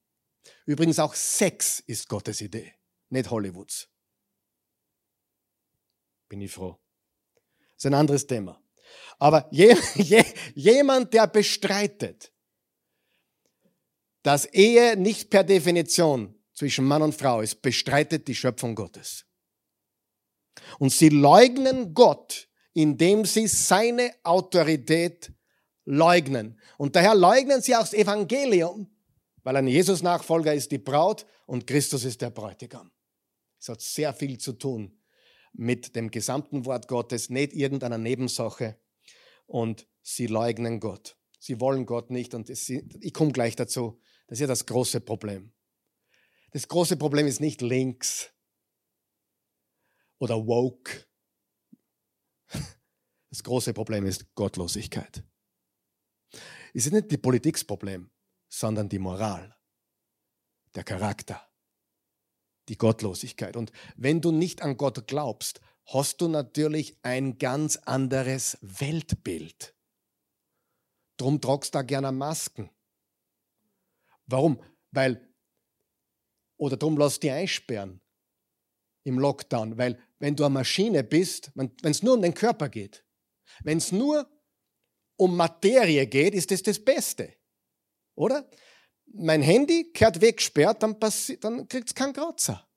[0.70, 2.76] Übrigens auch Sex ist Gottes Idee,
[3.10, 3.90] nicht Hollywoods.
[6.28, 6.78] Bin ich froh.
[7.56, 8.62] Das ist ein anderes Thema.
[9.18, 12.32] Aber je, je, jemand, der bestreitet,
[14.22, 19.26] dass Ehe nicht per Definition zwischen Mann und Frau ist, bestreitet die Schöpfung Gottes.
[20.78, 25.34] Und sie leugnen Gott, indem sie seine Autorität
[25.86, 26.60] leugnen.
[26.78, 28.96] Und daher leugnen sie auch das Evangelium,
[29.44, 32.92] weil ein Jesus-Nachfolger ist die Braut und Christus ist der Bräutigam.
[33.60, 35.02] Es hat sehr viel zu tun
[35.54, 38.80] mit dem gesamten Wort Gottes, nicht irgendeiner Nebensache.
[39.46, 41.18] Und sie leugnen Gott.
[41.40, 42.34] Sie wollen Gott nicht.
[42.34, 44.00] Und ich komme gleich dazu.
[44.28, 45.52] Das ist ja das große Problem.
[46.52, 48.32] Das große Problem ist nicht links
[50.20, 51.06] oder woke.
[53.30, 55.24] Das große Problem ist Gottlosigkeit.
[56.74, 58.10] Es ist nicht die Politiksproblem,
[58.50, 59.56] sondern die Moral,
[60.76, 61.42] der Charakter,
[62.68, 63.56] die Gottlosigkeit.
[63.56, 69.74] Und wenn du nicht an Gott glaubst, hast du natürlich ein ganz anderes Weltbild.
[71.18, 72.70] Drum tragst du da gerne Masken.
[74.26, 74.62] Warum?
[74.92, 75.28] Weil
[76.58, 78.02] oder darum lass dich einsperren
[79.04, 83.06] im Lockdown, weil wenn du eine Maschine bist, wenn es nur um den Körper geht,
[83.64, 84.30] wenn es nur
[85.16, 87.34] um Materie geht, ist das das Beste.
[88.20, 88.50] Oder?
[89.06, 90.98] Mein Handy kehrt weggesperrt, dann,
[91.40, 92.68] dann kriegt es keinen Kratzer.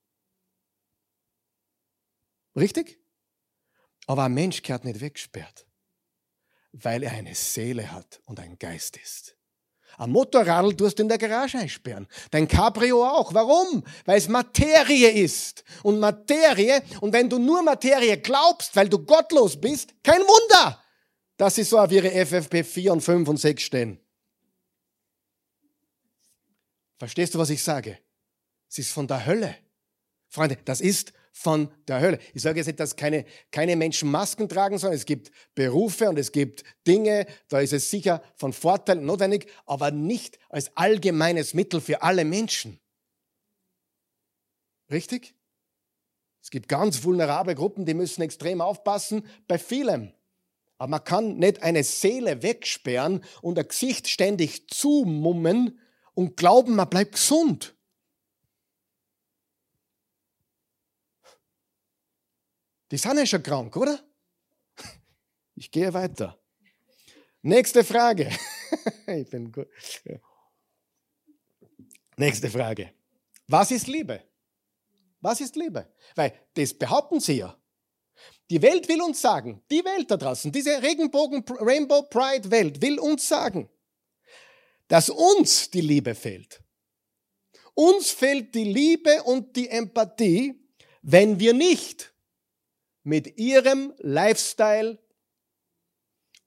[2.56, 3.00] Richtig?
[4.06, 5.66] Aber ein Mensch kehrt nicht weggesperrt,
[6.72, 9.36] weil er eine Seele hat und ein Geist ist.
[9.98, 12.06] Ein Motorradl tust du in der Garage einsperren.
[12.30, 13.34] Dein Cabrio auch.
[13.34, 13.84] Warum?
[14.04, 15.64] Weil es Materie ist.
[15.82, 20.82] Und Materie, und wenn du nur Materie glaubst, weil du gottlos bist, kein Wunder,
[21.36, 24.01] dass sie so auf ihre FFP 4 und 5 und 6 stehen.
[27.02, 27.98] Verstehst du, was ich sage?
[28.70, 29.56] Es ist von der Hölle.
[30.28, 32.20] Freunde, das ist von der Hölle.
[32.32, 34.92] Ich sage jetzt nicht, dass keine, keine Menschen Masken tragen sollen.
[34.92, 39.90] Es gibt Berufe und es gibt Dinge, da ist es sicher von Vorteil notwendig, aber
[39.90, 42.78] nicht als allgemeines Mittel für alle Menschen.
[44.88, 45.34] Richtig?
[46.40, 50.12] Es gibt ganz vulnerable Gruppen, die müssen extrem aufpassen bei vielem.
[50.78, 55.80] Aber man kann nicht eine Seele wegsperren und ein Gesicht ständig zumummen
[56.14, 57.74] und glauben, man bleibt gesund.
[62.90, 63.98] Die sind ja schon krank, oder?
[65.54, 66.38] Ich gehe weiter.
[67.42, 68.30] Nächste Frage.
[69.06, 69.68] ich bin gut.
[72.16, 72.92] Nächste Frage.
[73.48, 74.22] Was ist Liebe?
[75.20, 75.92] Was ist Liebe?
[76.14, 77.56] Weil das behaupten sie ja.
[78.50, 82.98] Die Welt will uns sagen, die Welt da draußen, diese Regenbogen Rainbow Pride Welt will
[82.98, 83.68] uns sagen,
[84.92, 86.62] dass uns die Liebe fehlt.
[87.72, 90.68] Uns fehlt die Liebe und die Empathie,
[91.00, 92.14] wenn wir nicht
[93.02, 94.98] mit ihrem Lifestyle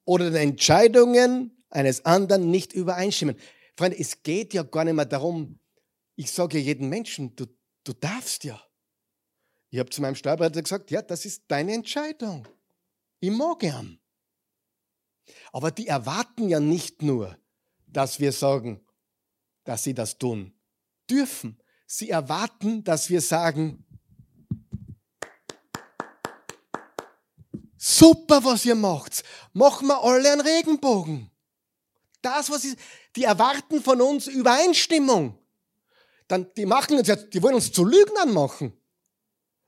[0.03, 3.35] oder den Entscheidungen eines anderen nicht übereinstimmen.
[3.75, 5.59] Freunde, es geht ja gar nicht mehr darum,
[6.15, 7.47] ich sage ja jedem Menschen, du,
[7.83, 8.63] du darfst ja.
[9.71, 12.47] Ich habe zu meinem Steuerberater gesagt, ja, das ist deine Entscheidung.
[13.19, 13.99] Ich mag gern.
[15.51, 17.39] Aber die erwarten ja nicht nur,
[17.95, 18.85] dass wir sagen,
[19.63, 20.53] dass sie das tun
[21.09, 21.61] dürfen.
[21.87, 23.85] Sie erwarten, dass wir sagen,
[27.87, 29.23] Super, was ihr macht.
[29.53, 31.29] Machen wir alle einen Regenbogen.
[32.19, 32.79] Das, was ist,
[33.15, 35.37] die erwarten von uns Übereinstimmung.
[36.27, 38.73] Dann, die machen uns jetzt, die wollen uns zu Lügnern machen.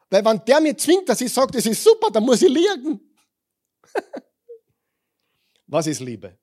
[0.09, 2.99] Weil wenn der mir zwingt, dass ich sage, das ist super, dann muss ich liegen.
[5.67, 6.39] was ist Liebe?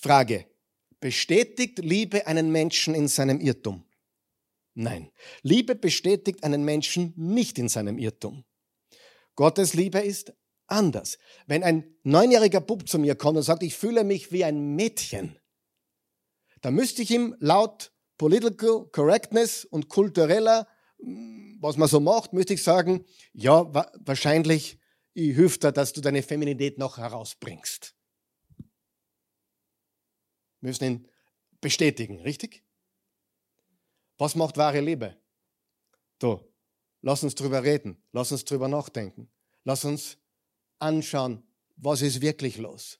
[0.00, 0.46] Frage.
[0.98, 3.84] Bestätigt Liebe einen Menschen in seinem Irrtum?
[4.74, 5.10] Nein.
[5.42, 8.44] Liebe bestätigt einen Menschen nicht in seinem Irrtum.
[9.34, 10.32] Gottes Liebe ist
[10.66, 11.18] anders.
[11.46, 15.38] Wenn ein neunjähriger Bub zu mir kommt und sagt, ich fühle mich wie ein Mädchen,
[16.62, 20.66] dann müsste ich ihm laut Political Correctness und kultureller,
[20.98, 24.78] mm, was man so macht, müsste ich sagen, ja, wa wahrscheinlich,
[25.12, 27.94] ich dir, dass du deine Feminität noch herausbringst.
[30.60, 31.08] Wir müssen ihn
[31.60, 32.62] bestätigen, richtig?
[34.18, 35.16] Was macht wahre Liebe?
[36.18, 36.40] Du,
[37.02, 37.96] Lass uns drüber reden.
[38.12, 39.28] Lass uns drüber nachdenken.
[39.64, 40.18] Lass uns
[40.78, 41.42] anschauen,
[41.76, 42.98] was ist wirklich los.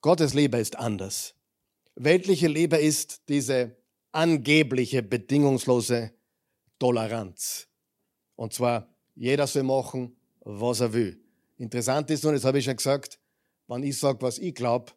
[0.00, 1.34] Gottes Liebe ist anders.
[1.94, 3.76] Weltliche Liebe ist diese
[4.12, 6.12] angebliche bedingungslose
[6.78, 7.68] Toleranz.
[8.36, 11.22] Und zwar, jeder soll machen, was er will.
[11.58, 13.18] Interessant ist, und das habe ich schon gesagt,
[13.68, 14.92] wenn ich sage, was ich glaube,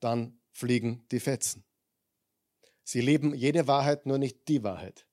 [0.00, 1.64] dann fliegen die Fetzen.
[2.82, 5.06] Sie lieben jede Wahrheit, nur nicht die Wahrheit.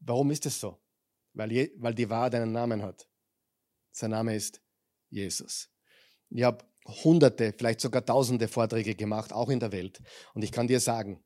[0.00, 0.80] Warum ist es so?
[1.34, 3.08] Weil, je, weil die Wahrheit einen Namen hat.
[3.92, 4.62] Sein Name ist
[5.10, 5.70] Jesus.
[6.30, 10.00] Ich habe hunderte, vielleicht sogar tausende Vorträge gemacht, auch in der Welt.
[10.34, 11.22] Und ich kann dir sagen,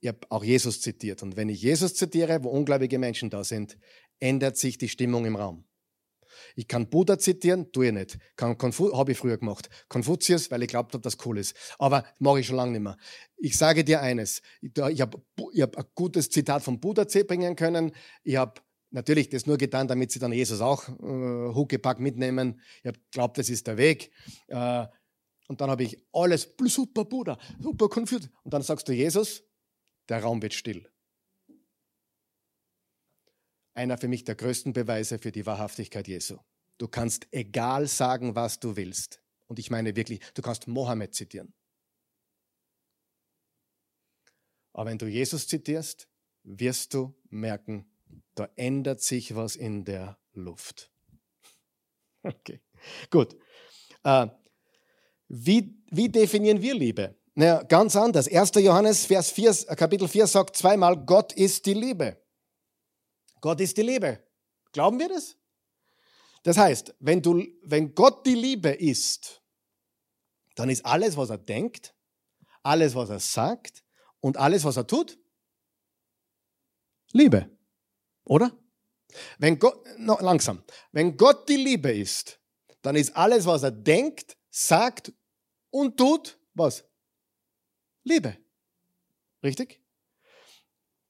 [0.00, 1.22] ich habe auch Jesus zitiert.
[1.22, 3.78] Und wenn ich Jesus zitiere, wo ungläubige Menschen da sind,
[4.20, 5.67] ändert sich die Stimmung im Raum.
[6.56, 8.18] Ich kann Buddha zitieren, tue ich nicht.
[8.40, 9.68] Habe ich früher gemacht.
[9.88, 11.54] Konfuzius, weil ich glaubt habe, das cool ist.
[11.78, 12.96] Aber mache ich schon lange nicht mehr.
[13.36, 14.42] Ich sage dir eines.
[14.60, 15.22] Ich, ich habe
[15.60, 17.92] hab ein gutes Zitat von Buddha bringen können.
[18.22, 22.60] Ich habe natürlich das nur getan, damit sie dann Jesus auch äh, Huckepack mitnehmen.
[22.82, 24.10] Ich habe glaubt, das ist der Weg.
[24.48, 24.86] Äh,
[25.48, 28.30] und dann habe ich alles, super Buddha, super Konfuzius.
[28.42, 29.42] Und dann sagst du Jesus,
[30.08, 30.88] der Raum wird still
[33.78, 36.38] einer für mich der größten Beweise für die Wahrhaftigkeit Jesu.
[36.78, 39.22] Du kannst egal sagen, was du willst.
[39.46, 41.54] Und ich meine wirklich, du kannst Mohammed zitieren.
[44.72, 46.08] Aber wenn du Jesus zitierst,
[46.42, 47.86] wirst du merken,
[48.34, 50.90] da ändert sich was in der Luft.
[52.24, 52.60] Okay,
[53.10, 53.36] gut.
[54.02, 54.26] Äh,
[55.28, 57.14] wie, wie definieren wir Liebe?
[57.36, 58.26] Naja, ganz anders.
[58.26, 58.50] 1.
[58.56, 62.20] Johannes, Vers 4, Kapitel 4 sagt zweimal, Gott ist die Liebe.
[63.40, 64.22] Gott ist die Liebe.
[64.72, 65.36] Glauben wir das?
[66.42, 69.42] Das heißt, wenn, du, wenn Gott die Liebe ist,
[70.54, 71.94] dann ist alles, was er denkt,
[72.62, 73.84] alles, was er sagt
[74.20, 75.18] und alles, was er tut,
[77.12, 77.50] Liebe.
[78.24, 78.56] Oder?
[79.38, 80.62] Wenn Gott, no, langsam,
[80.92, 82.38] wenn Gott die Liebe ist,
[82.82, 85.12] dann ist alles, was er denkt, sagt
[85.70, 86.84] und tut, was?
[88.04, 88.36] Liebe.
[89.42, 89.80] Richtig?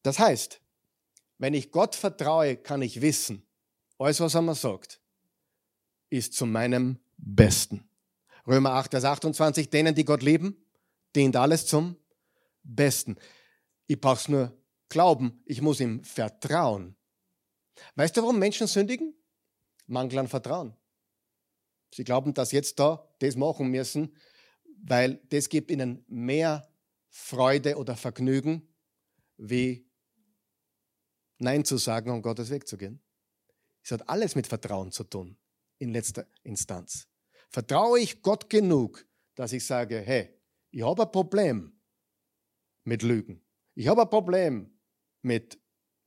[0.02, 0.60] Das heißt,
[1.38, 3.46] wenn ich Gott vertraue, kann ich wissen,
[3.98, 5.00] alles, was er mir sagt,
[6.10, 7.88] ist zu meinem Besten.
[8.46, 10.56] Römer 8, Vers 28, denen, die Gott lieben,
[11.14, 11.96] dient alles zum
[12.62, 13.16] Besten.
[13.86, 14.56] Ich brauche es nur
[14.88, 16.96] glauben, ich muss ihm vertrauen.
[17.94, 19.14] Weißt du, warum Menschen sündigen?
[19.86, 20.74] Mangel an Vertrauen.
[21.94, 24.14] Sie glauben, dass jetzt da das machen müssen,
[24.82, 26.68] weil das gibt ihnen mehr
[27.08, 28.68] Freude oder Vergnügen
[29.36, 29.87] wie
[31.38, 33.00] Nein zu sagen und Gottes Weg zu gehen.
[33.82, 35.36] Es hat alles mit Vertrauen zu tun,
[35.78, 37.08] in letzter Instanz.
[37.48, 40.34] Vertraue ich Gott genug, dass ich sage, hey,
[40.70, 41.80] ich habe ein Problem
[42.84, 43.42] mit Lügen.
[43.74, 44.78] Ich habe ein Problem
[45.22, 45.58] mit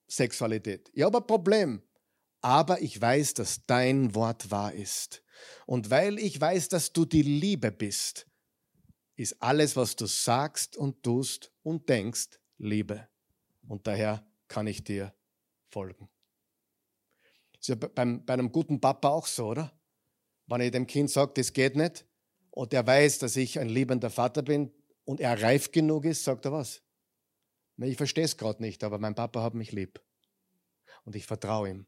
[0.08, 0.92] Sexualität.
[0.94, 1.82] Ich habe ein Problem.
[2.42, 5.24] Aber ich weiß, dass dein Wort wahr ist.
[5.66, 8.28] Und weil ich weiß, dass du die Liebe bist,
[9.16, 13.08] ist alles, was du sagst und tust und denkst, Liebe.
[13.68, 15.14] Und daher kann ich dir
[15.72, 16.10] folgen.
[17.60, 19.72] Ist ja beim, bei einem guten Papa auch so, oder?
[20.48, 22.06] Wenn ich dem Kind sage, das geht nicht,
[22.52, 24.72] und er weiß, dass ich ein liebender Vater bin
[25.06, 26.84] und er reif genug ist, sagt er was?
[27.84, 30.00] ich verstehe es gerade nicht, aber mein Papa hat mich lieb.
[31.04, 31.88] Und ich vertraue ihm.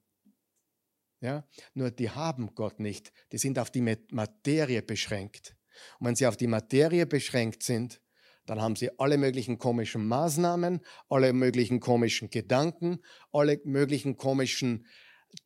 [1.21, 1.47] Ja?
[1.73, 3.13] Nur die haben Gott nicht.
[3.31, 5.55] Die sind auf die Materie beschränkt.
[5.99, 8.01] Und wenn sie auf die Materie beschränkt sind,
[8.45, 12.99] dann haben sie alle möglichen komischen Maßnahmen, alle möglichen komischen Gedanken,
[13.31, 14.85] alle möglichen komischen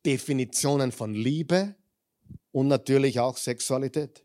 [0.04, 1.76] Definitionen von Liebe
[2.50, 4.24] und natürlich auch Sexualität.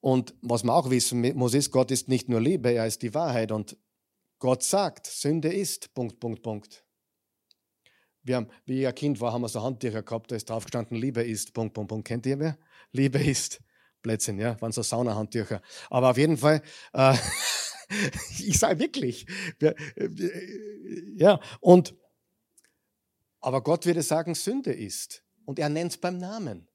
[0.00, 3.12] Und was man auch wissen muss, ist, Gott ist nicht nur Liebe, er ist die
[3.12, 3.50] Wahrheit.
[3.50, 3.76] Und
[4.38, 6.84] Gott sagt, Sünde ist, Punkt, Punkt, Punkt.
[8.22, 10.64] Wir haben, wie ich ein Kind war, haben wir so Handtücher gehabt, da ist drauf
[10.64, 12.08] gestanden, Liebe ist, Punkt, Punkt, Punkt.
[12.08, 12.58] Kennt ihr wer?
[12.92, 13.60] Liebe ist.
[14.02, 15.62] Blödsinn, ja, waren so Saunahandtücher.
[15.90, 17.14] Aber auf jeden Fall, äh,
[18.38, 19.26] ich sage wirklich,
[19.60, 19.74] äh,
[21.16, 21.94] ja, und,
[23.40, 25.24] aber Gott würde sagen, Sünde ist.
[25.44, 26.68] Und er nennt es beim Namen.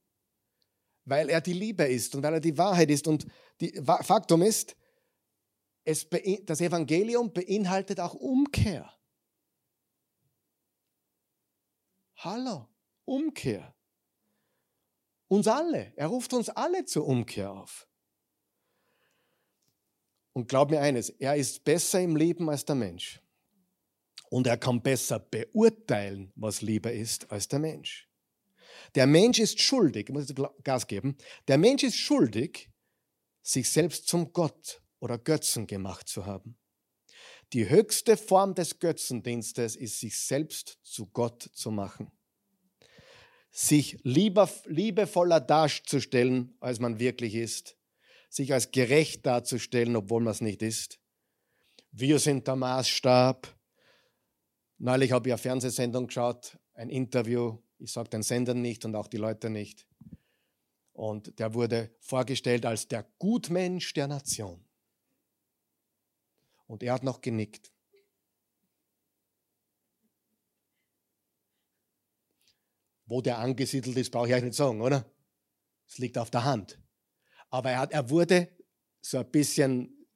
[1.03, 3.07] Weil er die Liebe ist und weil er die Wahrheit ist.
[3.07, 3.25] Und
[3.59, 4.75] die, Faktum ist,
[5.83, 6.07] es,
[6.43, 8.91] das Evangelium beinhaltet auch Umkehr.
[12.17, 12.69] Hallo,
[13.05, 13.75] Umkehr.
[15.31, 15.93] Uns alle.
[15.95, 17.87] Er ruft uns alle zur Umkehr auf.
[20.33, 23.21] Und glaub mir eines, er ist besser im Leben als der Mensch.
[24.29, 28.09] Und er kann besser beurteilen, was Liebe ist, als der Mensch.
[28.93, 30.33] Der Mensch ist schuldig, ich muss
[30.65, 31.15] Gas geben,
[31.47, 32.69] der Mensch ist schuldig,
[33.41, 36.57] sich selbst zum Gott oder Götzen gemacht zu haben.
[37.53, 42.11] Die höchste Form des Götzendienstes ist, sich selbst zu Gott zu machen
[43.51, 47.77] sich lieber, liebevoller darzustellen, als man wirklich ist,
[48.29, 50.99] sich als gerecht darzustellen, obwohl man es nicht ist.
[51.91, 53.53] Wir sind der Maßstab.
[54.77, 57.57] Neulich habe ich eine Fernsehsendung geschaut, ein Interview.
[57.77, 59.85] Ich sage den Sender nicht und auch die Leute nicht.
[60.93, 64.63] Und der wurde vorgestellt als der Gutmensch der Nation.
[66.67, 67.71] Und er hat noch genickt.
[73.11, 75.05] Wo der angesiedelt ist, brauche ich euch nicht sagen, oder?
[75.85, 76.81] Es liegt auf der Hand.
[77.49, 78.57] Aber er, hat, er wurde
[79.01, 80.07] so ein bisschen,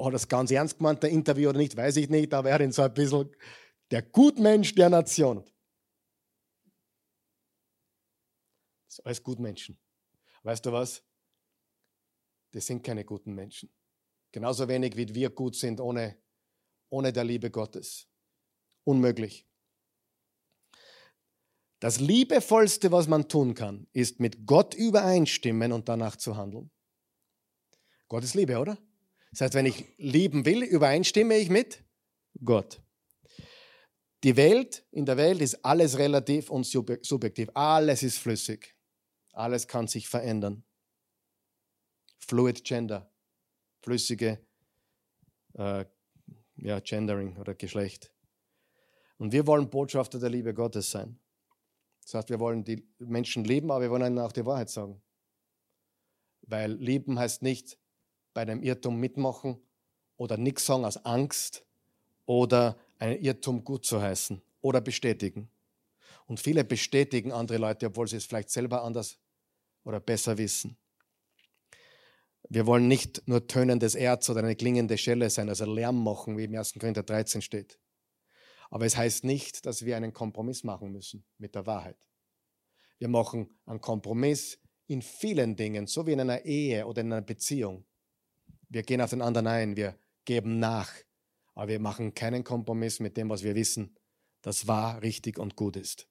[0.00, 2.60] hat das ganz ernst gemeint, der Interview oder nicht, weiß ich nicht, aber er hat
[2.60, 3.34] ihn so ein bisschen,
[3.90, 5.44] der Gutmensch der Nation.
[8.84, 9.76] Das sind alles Gutmenschen.
[10.44, 11.02] Weißt du was?
[12.52, 13.72] Das sind keine guten Menschen.
[14.30, 16.16] Genauso wenig wie wir gut sind ohne,
[16.90, 18.08] ohne der Liebe Gottes.
[18.84, 19.48] Unmöglich.
[21.80, 26.70] Das Liebevollste, was man tun kann, ist mit Gott übereinstimmen und danach zu handeln.
[28.08, 28.78] Gott ist Liebe, oder?
[29.30, 31.84] Das heißt, wenn ich lieben will, übereinstimme ich mit
[32.42, 32.80] Gott.
[34.24, 37.50] Die Welt, in der Welt ist alles relativ und subjektiv.
[37.54, 38.74] Alles ist flüssig.
[39.32, 40.64] Alles kann sich verändern.
[42.18, 43.12] Fluid Gender,
[43.82, 44.40] flüssige
[45.52, 45.84] äh,
[46.56, 48.12] ja, Gendering oder Geschlecht.
[49.18, 51.20] Und wir wollen Botschafter der Liebe Gottes sein.
[52.06, 55.02] Das heißt, wir wollen die Menschen lieben, aber wir wollen ihnen auch die Wahrheit sagen.
[56.42, 57.76] Weil lieben heißt nicht
[58.32, 59.60] bei einem Irrtum mitmachen
[60.16, 61.64] oder nichts sagen aus Angst
[62.24, 65.50] oder einen Irrtum gut zu heißen oder bestätigen.
[66.26, 69.18] Und viele bestätigen andere Leute, obwohl sie es vielleicht selber anders
[69.82, 70.76] oder besser wissen.
[72.48, 76.44] Wir wollen nicht nur tönendes Erz oder eine klingende Schelle sein, also Lärm machen, wie
[76.44, 76.74] im 1.
[76.74, 77.80] Korinther 13 steht.
[78.70, 81.96] Aber es heißt nicht, dass wir einen Kompromiss machen müssen mit der Wahrheit.
[82.98, 87.22] Wir machen einen Kompromiss in vielen Dingen, so wie in einer Ehe oder in einer
[87.22, 87.84] Beziehung.
[88.68, 90.92] Wir gehen auf den anderen ein, wir geben nach,
[91.54, 93.96] aber wir machen keinen Kompromiss mit dem, was wir wissen,
[94.42, 96.08] das wahr, richtig und gut ist.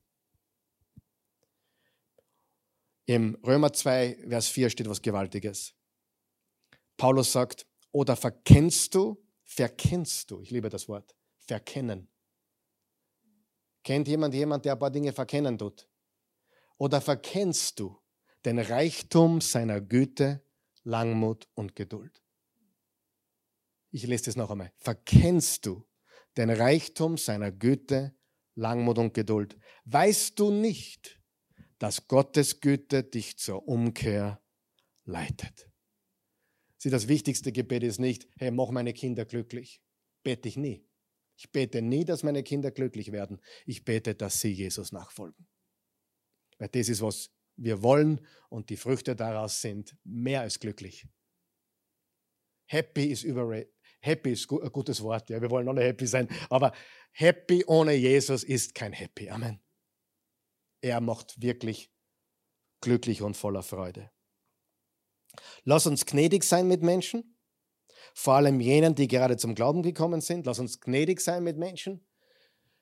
[3.06, 5.76] Im Römer 2, Vers 4 steht was Gewaltiges.
[6.98, 12.10] Paulus sagt, oder verkennst du, verkennst du, ich liebe das Wort, verkennen.
[13.86, 15.88] Kennt jemand jemand, der ein paar Dinge verkennen tut?
[16.78, 17.96] Oder verkennst du
[18.44, 20.44] den Reichtum seiner Güte,
[20.84, 22.24] Langmut und Geduld?
[23.92, 24.74] Ich lese das noch einmal.
[24.78, 25.88] Verkennst du
[26.36, 28.16] den Reichtum seiner Güte,
[28.56, 29.56] Langmut und Geduld?
[29.86, 31.22] Weißt du nicht,
[31.78, 34.42] dass Gottes Güte dich zur Umkehr
[35.04, 35.70] leitet?
[36.78, 39.84] Sieh, das wichtigste Gebet ist nicht, hey, mach meine Kinder glücklich.
[40.24, 40.85] Bete ich nie.
[41.38, 43.42] Ich bete nie, dass meine Kinder glücklich werden.
[43.66, 45.48] Ich bete, dass sie Jesus nachfolgen.
[46.58, 51.08] Weil das ist, was wir wollen und die Früchte daraus sind mehr als glücklich.
[52.68, 53.74] Happy ist überrated.
[54.02, 56.74] Happy ist ein gutes Wort, ja, wir wollen alle happy sein, aber
[57.12, 59.32] happy ohne Jesus ist kein happy.
[59.32, 59.60] Amen.
[60.82, 61.92] Er macht wirklich
[62.82, 64.12] glücklich und voller Freude.
[65.64, 67.35] Lass uns gnädig sein mit Menschen
[68.18, 70.46] vor allem jenen, die gerade zum Glauben gekommen sind.
[70.46, 72.00] Lass uns gnädig sein mit Menschen,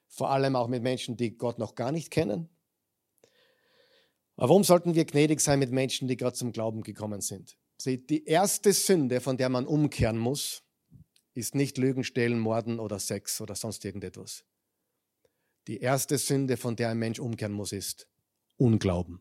[0.07, 2.49] vor allem auch mit Menschen, die Gott noch gar nicht kennen.
[4.35, 7.57] Aber warum sollten wir gnädig sein mit Menschen, die gerade zum Glauben gekommen sind?
[7.77, 10.61] Seht, die erste Sünde, von der man umkehren muss,
[11.33, 14.45] ist nicht Lügen, Stehlen, Morden oder Sex oder sonst irgendetwas.
[15.67, 18.07] Die erste Sünde, von der ein Mensch umkehren muss, ist
[18.57, 19.19] Unglauben.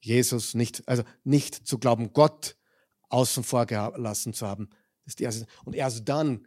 [0.00, 2.55] Jesus nicht, also nicht zu glauben, Gott
[3.08, 4.70] außen vor gelassen zu haben.
[5.64, 6.46] Und erst dann,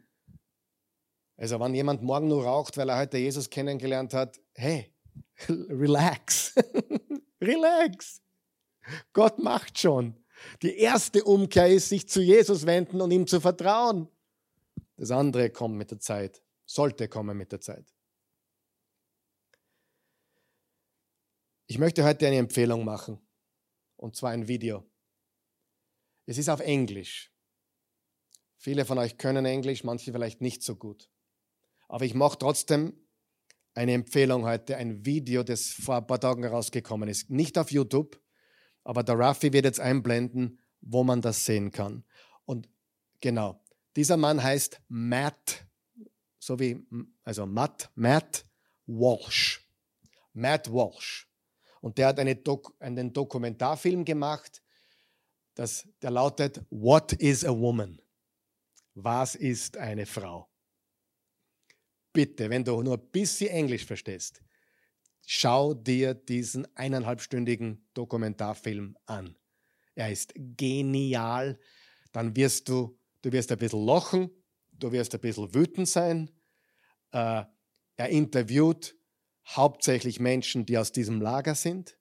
[1.38, 4.94] also wenn jemand morgen nur raucht, weil er heute Jesus kennengelernt hat, hey,
[5.48, 6.54] relax,
[7.42, 8.22] relax.
[9.14, 10.16] Gott macht schon.
[10.62, 14.08] Die erste Umkehr ist, sich zu Jesus wenden und ihm zu vertrauen.
[14.96, 17.94] Das andere kommt mit der Zeit, sollte kommen mit der Zeit.
[21.68, 23.20] Ich möchte heute eine Empfehlung machen,
[23.96, 24.84] und zwar ein Video.
[26.30, 27.32] Es ist auf Englisch.
[28.56, 31.10] Viele von euch können Englisch, manche vielleicht nicht so gut.
[31.88, 32.94] Aber ich mache trotzdem
[33.74, 37.32] eine Empfehlung heute, ein Video, das vor ein paar Tagen rausgekommen ist.
[37.32, 38.22] Nicht auf YouTube,
[38.84, 42.04] aber der Raffi wird jetzt einblenden, wo man das sehen kann.
[42.46, 42.70] Und
[43.22, 43.60] genau,
[43.96, 45.66] dieser Mann heißt Matt,
[46.38, 46.86] so wie,
[47.24, 48.46] also Matt, Matt
[48.86, 49.68] Walsh.
[50.34, 51.28] Matt Walsh.
[51.82, 54.62] Und der hat eine Dok einen Dokumentarfilm gemacht
[55.56, 58.02] das, der lautet, What is a woman?
[58.96, 60.50] Was ist eine Frau?
[62.12, 64.42] Bitte, wenn du nur ein bisschen Englisch verstehst,
[65.26, 69.38] schau dir diesen eineinhalbstündigen Dokumentarfilm an.
[69.96, 71.60] er ist genial,
[72.12, 74.32] dann wirst du, du wirst ein bisschen lachen,
[74.72, 76.32] du wirst ein bisschen wütend sein.
[77.12, 77.44] Äh,
[77.96, 78.96] er interviewt
[79.46, 81.98] hauptsächlich Menschen, die aus diesem Lager sind.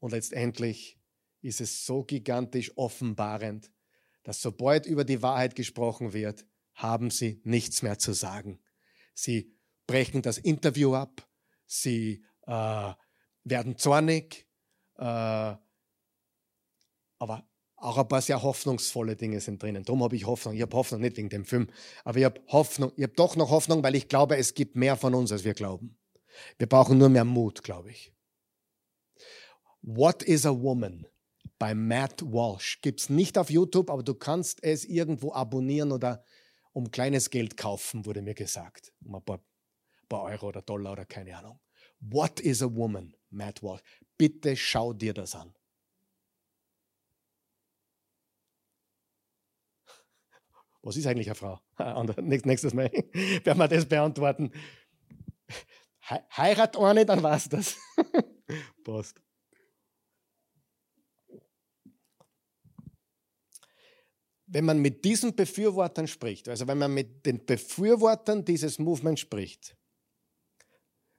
[0.00, 0.97] Und letztendlich
[1.40, 3.70] ist es so gigantisch offenbarend,
[4.22, 8.60] dass sobald über die Wahrheit gesprochen wird, haben sie nichts mehr zu sagen.
[9.14, 9.54] Sie
[9.86, 11.28] brechen das Interview ab,
[11.66, 12.92] sie äh,
[13.44, 14.46] werden zornig,
[14.96, 15.56] äh,
[17.20, 17.48] aber
[17.80, 19.84] auch ein paar sehr hoffnungsvolle Dinge sind drinnen.
[19.84, 20.54] Darum habe ich Hoffnung.
[20.54, 21.68] Ich habe Hoffnung nicht wegen dem Film,
[22.04, 22.92] aber ich habe Hoffnung.
[22.96, 25.54] Ich habe doch noch Hoffnung, weil ich glaube, es gibt mehr von uns, als wir
[25.54, 25.96] glauben.
[26.58, 28.12] Wir brauchen nur mehr Mut, glaube ich.
[29.80, 31.06] What is a Woman?
[31.58, 32.80] Bei Matt Walsh.
[32.80, 36.22] Gibt es nicht auf YouTube, aber du kannst es irgendwo abonnieren oder
[36.72, 38.92] um kleines Geld kaufen, wurde mir gesagt.
[39.04, 39.40] Um ein paar,
[40.08, 41.58] paar Euro oder Dollar oder keine Ahnung.
[42.00, 43.14] What is a Woman?
[43.30, 43.82] Matt Walsh.
[44.16, 45.54] Bitte schau dir das an.
[50.82, 51.60] Was ist eigentlich eine Frau?
[52.22, 52.90] Nächstes Mal
[53.44, 54.52] werden wir das beantworten.
[56.36, 57.76] Heirat eine, dann war's das.
[58.84, 59.20] Passt.
[64.50, 69.76] Wenn man mit diesen Befürwortern spricht, also wenn man mit den Befürwortern dieses Movements spricht,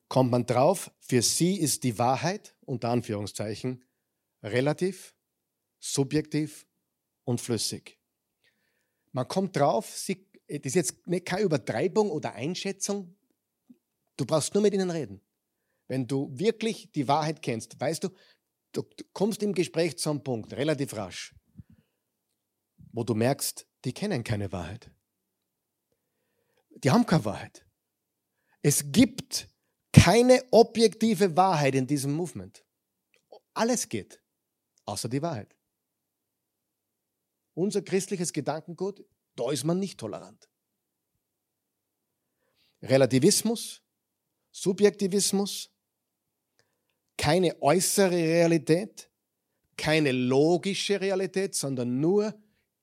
[0.07, 3.85] kommt man drauf, für sie ist die Wahrheit, unter Anführungszeichen,
[4.41, 5.15] relativ,
[5.79, 6.65] subjektiv
[7.23, 7.99] und flüssig.
[9.11, 13.15] Man kommt drauf, sie, das ist jetzt keine Übertreibung oder Einschätzung,
[14.19, 15.21] Du brauchst nur mit ihnen reden.
[15.87, 18.09] Wenn du wirklich die Wahrheit kennst, weißt du,
[18.73, 21.33] du, kommst im Gespräch zu einem Punkt, relativ rasch,
[22.91, 24.91] wo du merkst, die kennen keine Wahrheit.
[26.83, 27.65] Die haben keine Wahrheit.
[28.61, 29.47] Es gibt
[29.91, 32.63] keine objektive Wahrheit in diesem Movement.
[33.53, 34.21] Alles geht,
[34.85, 35.55] außer die Wahrheit.
[37.53, 39.03] Unser christliches Gedankengut,
[39.35, 40.49] da ist man nicht tolerant.
[42.81, 43.81] Relativismus,
[44.51, 45.69] Subjektivismus,
[47.17, 49.09] keine äußere Realität,
[49.75, 52.41] keine logische Realität, sondern nur,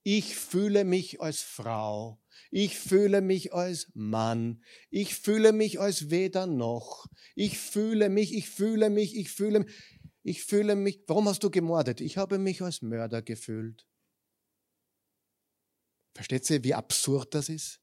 [0.09, 6.47] ich fühle mich als Frau, ich fühle mich als Mann, ich fühle mich als weder
[6.47, 9.75] noch, ich fühle mich, ich fühle mich, ich fühle mich,
[10.23, 12.01] ich fühle mich, warum hast du gemordet?
[12.01, 13.85] Ich habe mich als Mörder gefühlt.
[16.15, 17.81] Versteht ihr, wie absurd das ist?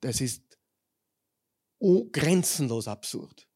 [0.00, 0.58] Das ist
[2.10, 3.48] grenzenlos absurd.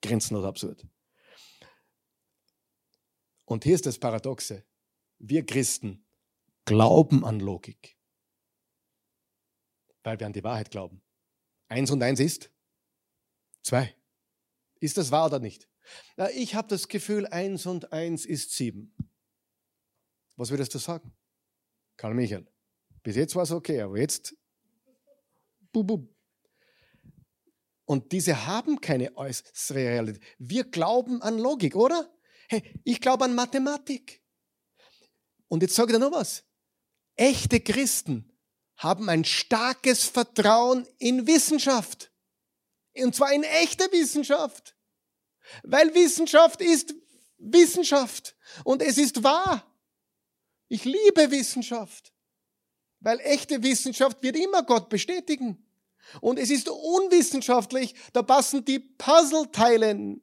[0.00, 0.95] Grenzenlos absurd.
[3.46, 4.64] Und hier ist das Paradoxe.
[5.18, 6.04] Wir Christen
[6.66, 7.96] glauben an Logik,
[10.02, 11.00] weil wir an die Wahrheit glauben.
[11.68, 12.52] Eins und eins ist
[13.62, 13.96] zwei.
[14.80, 15.68] Ist das wahr oder nicht?
[16.16, 18.94] Na, ich habe das Gefühl, eins und eins ist sieben.
[20.34, 21.16] Was würdest du sagen?
[21.96, 22.46] Karl Michael.
[23.02, 24.36] Bis jetzt war es okay, aber jetzt.
[25.72, 26.16] Bub, bub.
[27.84, 30.22] Und diese haben keine äußere Realität.
[30.38, 32.12] Wir glauben an Logik, oder?
[32.48, 34.22] Hey, ich glaube an Mathematik.
[35.48, 36.44] Und jetzt sage ich dir noch was.
[37.16, 38.32] Echte Christen
[38.76, 42.12] haben ein starkes Vertrauen in Wissenschaft.
[42.94, 44.76] Und zwar in echte Wissenschaft.
[45.62, 46.94] Weil Wissenschaft ist
[47.38, 48.36] Wissenschaft.
[48.64, 49.64] Und es ist wahr.
[50.68, 52.12] Ich liebe Wissenschaft.
[53.00, 55.62] Weil echte Wissenschaft wird immer Gott bestätigen.
[56.20, 60.20] Und es ist unwissenschaftlich, da passen die Puzzleteile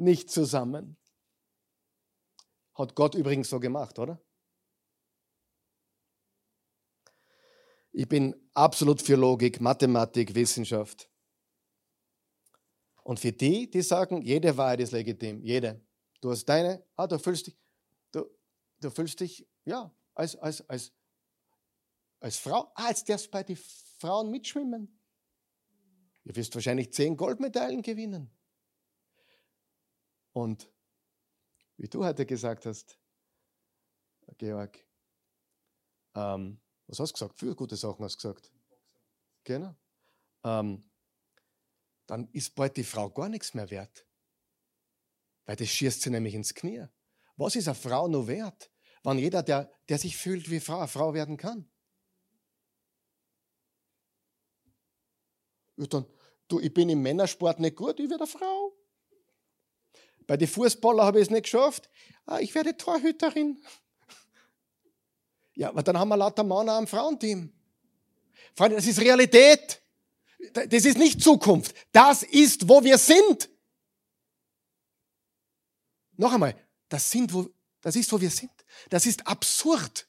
[0.00, 0.96] nicht zusammen.
[2.74, 4.20] Hat Gott übrigens so gemacht, oder?
[7.92, 11.10] Ich bin absolut für Logik, Mathematik, Wissenschaft.
[13.02, 15.84] Und für die, die sagen, jede Wahrheit ist legitim, jede.
[16.20, 17.56] Du hast deine, ah, du fühlst dich,
[18.12, 20.92] du fühlst dich, ja, als, als, als,
[22.20, 23.58] als Frau, ah, jetzt darfst du bei den
[23.98, 25.00] Frauen mitschwimmen.
[26.24, 28.30] Du wirst wahrscheinlich zehn Goldmedaillen gewinnen.
[30.32, 30.70] Und
[31.76, 32.98] wie du heute gesagt hast,
[34.38, 34.86] Georg,
[36.14, 37.38] ähm, was hast du gesagt?
[37.38, 38.52] Für gute Sachen hast du gesagt.
[39.44, 39.74] Genau.
[40.44, 40.90] Ähm,
[42.06, 44.06] dann ist bald die Frau gar nichts mehr wert.
[45.46, 46.86] Weil das schießt sie nämlich ins Knie.
[47.36, 48.70] Was ist eine Frau nur wert,
[49.02, 51.70] wenn jeder, der, der sich fühlt wie Frau, eine Frau werden kann?
[55.76, 56.04] Ja, dann,
[56.48, 58.79] du, ich bin im Männersport nicht gut, ich werde eine Frau.
[60.30, 61.90] Bei den Fußballer habe ich es nicht geschafft.
[62.24, 63.60] Ah, ich werde Torhüterin.
[65.54, 67.52] Ja, aber dann haben wir lauter Männer am Frauenteam.
[68.54, 69.82] Freunde, das ist Realität.
[70.52, 71.74] Das ist nicht Zukunft.
[71.90, 73.50] Das ist, wo wir sind.
[76.12, 76.54] Noch einmal,
[76.88, 77.50] das, sind, wo,
[77.80, 78.52] das ist, wo wir sind.
[78.88, 80.06] Das ist absurd.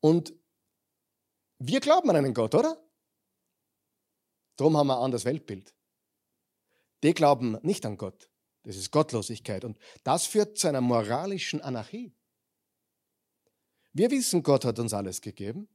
[0.00, 0.34] Und
[1.58, 2.78] wir glauben an einen Gott, oder?
[4.56, 5.72] Darum haben wir ein anderes Weltbild.
[7.02, 8.28] Die glauben nicht an Gott.
[8.64, 9.64] Das ist Gottlosigkeit.
[9.64, 12.12] Und das führt zu einer moralischen Anarchie.
[13.92, 15.68] Wir wissen, Gott hat uns alles gegeben.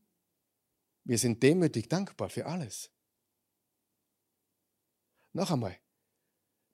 [1.04, 2.92] Wir sind demütig dankbar für alles.
[5.34, 5.78] Noch einmal,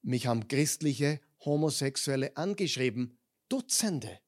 [0.02, 4.20] mich haben christliche Homosexuelle angeschrieben, Dutzende.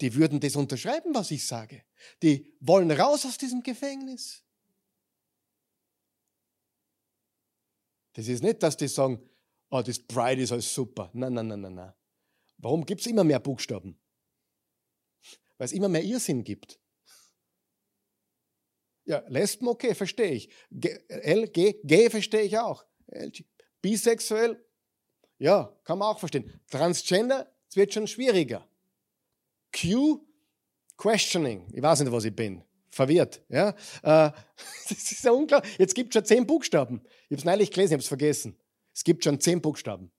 [0.00, 1.84] Die würden das unterschreiben, was ich sage.
[2.22, 4.42] Die wollen raus aus diesem Gefängnis.
[8.12, 9.20] Das ist nicht, dass die sagen,
[9.70, 11.10] oh, das Pride ist alles super.
[11.12, 11.92] Nein, nein, nein, nein, nein.
[12.58, 13.98] Warum gibt es immer mehr Buchstaben?
[15.58, 16.78] Weil es immer mehr Irrsinn gibt.
[19.04, 20.48] Ja, Lesben, okay, verstehe ich.
[20.70, 22.84] G, L, G, G verstehe ich auch.
[23.08, 23.44] LG,
[23.80, 24.64] bisexuell,
[25.38, 26.60] ja, kann man auch verstehen.
[26.70, 28.68] Transgender, es wird schon schwieriger.
[29.72, 30.24] Q,
[30.96, 31.68] questioning.
[31.72, 32.62] Ich weiß nicht, was ich bin
[32.92, 33.42] verwirrt.
[33.48, 33.70] Ja?
[34.02, 34.30] Äh,
[34.88, 35.64] das ist ja unklar.
[35.78, 37.02] Jetzt gibt es schon zehn Buchstaben.
[37.04, 38.60] Ich habe es neulich gelesen, ich habe es vergessen.
[38.94, 40.12] Es gibt schon zehn Buchstaben.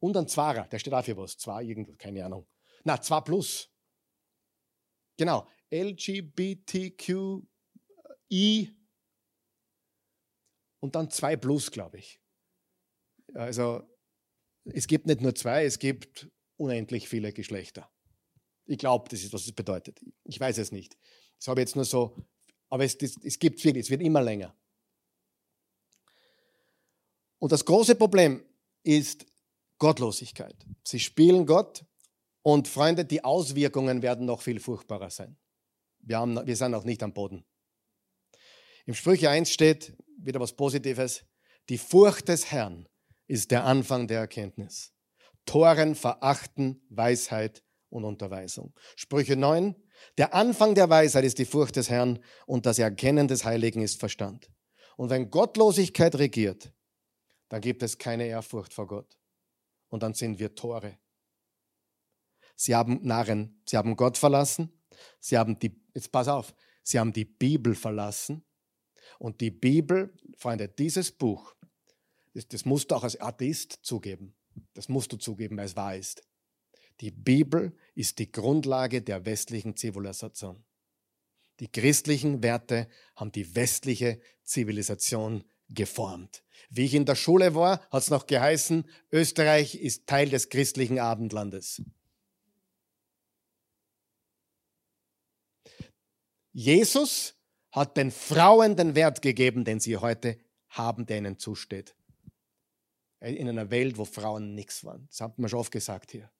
[0.00, 1.36] Und ein Zwarer, der steht auch für was.
[1.38, 2.46] Zwei, irgendwas, keine Ahnung.
[2.84, 3.70] Na, zwei plus.
[5.16, 5.48] Genau.
[5.70, 7.46] LGBTQI
[10.80, 12.20] und dann zwei plus, glaube ich.
[13.34, 13.88] Also,
[14.64, 17.90] es gibt nicht nur zwei, es gibt unendlich viele Geschlechter.
[18.66, 20.00] Ich glaube, das ist, was es bedeutet.
[20.24, 20.96] Ich weiß es nicht.
[21.38, 22.16] Das habe ich jetzt nur so,
[22.68, 24.56] aber es, das, es gibt viel, es wird immer länger.
[27.38, 28.44] Und das große Problem
[28.84, 29.26] ist
[29.78, 30.56] Gottlosigkeit.
[30.84, 31.84] Sie spielen Gott
[32.42, 35.36] und Freunde, die Auswirkungen werden noch viel furchtbarer sein.
[35.98, 37.44] Wir, haben, wir sind noch nicht am Boden.
[38.86, 41.24] Im Sprüche 1 steht wieder was Positives.
[41.68, 42.88] Die Furcht des Herrn
[43.26, 44.92] ist der Anfang der Erkenntnis.
[45.46, 48.72] Toren verachten Weisheit und Unterweisung.
[48.96, 49.76] Sprüche 9.
[50.18, 54.00] Der Anfang der Weisheit ist die Furcht des Herrn und das Erkennen des Heiligen ist
[54.00, 54.50] Verstand.
[54.96, 56.72] Und wenn Gottlosigkeit regiert,
[57.48, 59.18] dann gibt es keine Ehrfurcht vor Gott.
[59.88, 60.98] Und dann sind wir Tore.
[62.56, 64.72] Sie haben Narren, sie haben Gott verlassen,
[65.20, 68.44] sie haben die, jetzt pass auf, sie haben die Bibel verlassen.
[69.18, 71.54] Und die Bibel, Freunde, dieses Buch,
[72.34, 74.34] das, das musst du auch als Atheist zugeben.
[74.74, 76.22] Das musst du zugeben, weil es wahr ist.
[77.00, 80.64] Die Bibel ist die Grundlage der westlichen Zivilisation.
[81.60, 86.42] Die christlichen Werte haben die westliche Zivilisation geformt.
[86.70, 90.98] Wie ich in der Schule war, hat es noch geheißen, Österreich ist Teil des christlichen
[90.98, 91.82] Abendlandes.
[96.52, 97.34] Jesus
[97.70, 100.38] hat den Frauen den Wert gegeben, den sie heute
[100.68, 101.94] haben, der ihnen zusteht.
[103.20, 105.06] In einer Welt, wo Frauen nichts waren.
[105.08, 106.30] Das hat man schon oft gesagt hier.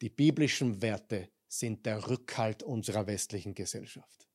[0.00, 4.28] Die biblischen Werte sind der Rückhalt unserer westlichen Gesellschaft.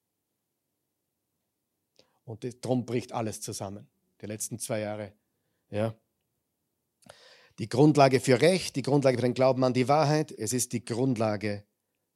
[2.26, 3.88] Und darum bricht alles zusammen.
[4.22, 5.13] Die letzten zwei Jahre.
[5.70, 5.95] Ja.
[7.59, 10.84] Die Grundlage für Recht, die Grundlage für den Glauben an die Wahrheit, es ist die
[10.84, 11.66] Grundlage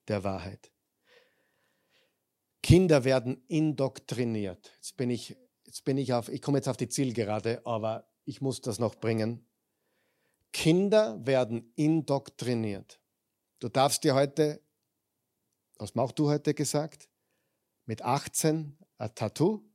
[0.07, 0.71] der Wahrheit.
[2.61, 4.73] Kinder werden indoktriniert.
[4.75, 8.41] Jetzt bin ich, jetzt bin ich auf, ich komme jetzt auf die Zielgerade, aber ich
[8.41, 9.47] muss das noch bringen.
[10.51, 12.98] Kinder werden indoktriniert.
[13.59, 14.61] Du darfst dir heute,
[15.77, 17.09] was machst du heute gesagt?
[17.85, 19.69] Mit 18 ein Tattoo?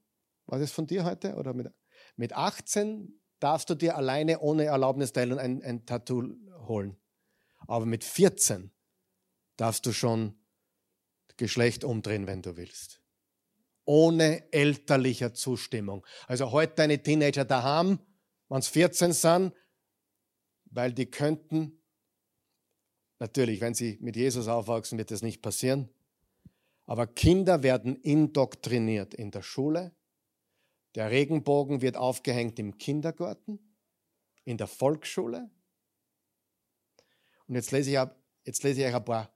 [0.46, 1.34] War das von dir heute?
[1.34, 1.72] Oder mit,
[2.16, 6.34] mit 18 darfst du dir alleine ohne Erlaubnisteilung ein, ein Tattoo
[6.66, 6.96] holen.
[7.66, 8.72] Aber mit 14
[9.56, 10.38] darfst du schon
[11.36, 13.02] Geschlecht umdrehen, wenn du willst.
[13.84, 16.06] Ohne elterlicher Zustimmung.
[16.26, 17.98] Also heute deine Teenager daheim,
[18.48, 19.52] wenn sie 14 sind,
[20.66, 21.83] weil die könnten
[23.18, 25.88] Natürlich, wenn sie mit Jesus aufwachsen, wird das nicht passieren.
[26.86, 29.92] Aber Kinder werden indoktriniert in der Schule.
[30.94, 33.58] Der Regenbogen wird aufgehängt im Kindergarten,
[34.44, 35.50] in der Volksschule.
[37.46, 37.98] Und jetzt lese ich,
[38.44, 39.32] jetzt lese ich euch ein paar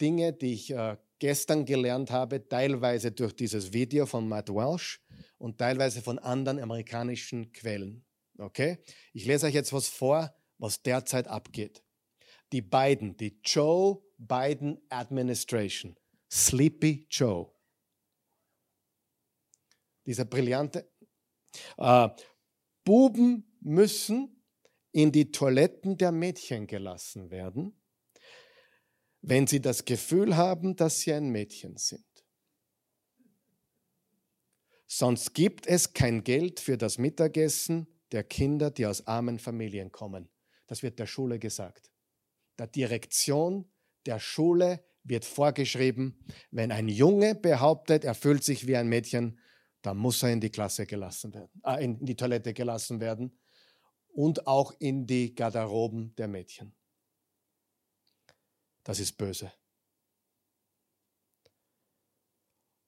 [0.00, 5.02] Dinge, die ich äh, gestern gelernt habe, teilweise durch dieses Video von Matt Welsh
[5.38, 8.04] und teilweise von anderen amerikanischen Quellen.
[8.38, 8.78] Okay?
[9.12, 11.82] Ich lese euch jetzt was vor, was derzeit abgeht
[12.52, 15.96] die beiden, die Joe Biden Administration,
[16.30, 17.50] Sleepy Joe.
[20.06, 20.90] Dieser brillante.
[21.78, 22.08] Äh,
[22.84, 24.42] Buben müssen
[24.92, 27.80] in die Toiletten der Mädchen gelassen werden,
[29.20, 32.04] wenn sie das Gefühl haben, dass sie ein Mädchen sind.
[34.86, 40.28] Sonst gibt es kein Geld für das Mittagessen der Kinder, die aus armen Familien kommen.
[40.66, 41.90] Das wird der Schule gesagt.
[42.60, 43.64] Der Direktion
[44.04, 49.40] der Schule wird vorgeschrieben, wenn ein Junge behauptet, er fühlt sich wie ein Mädchen,
[49.80, 53.40] dann muss er in die Klasse gelassen werden, äh, in die Toilette gelassen werden
[54.08, 56.76] und auch in die Garderoben der Mädchen.
[58.84, 59.50] Das ist böse.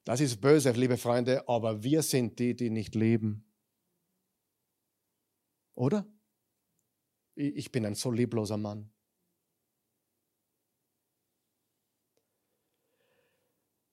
[0.04, 3.50] Das ist böse, liebe Freunde, aber wir sind die, die nicht leben.
[5.74, 6.06] Oder?
[7.34, 8.91] Ich bin ein so liebloser Mann.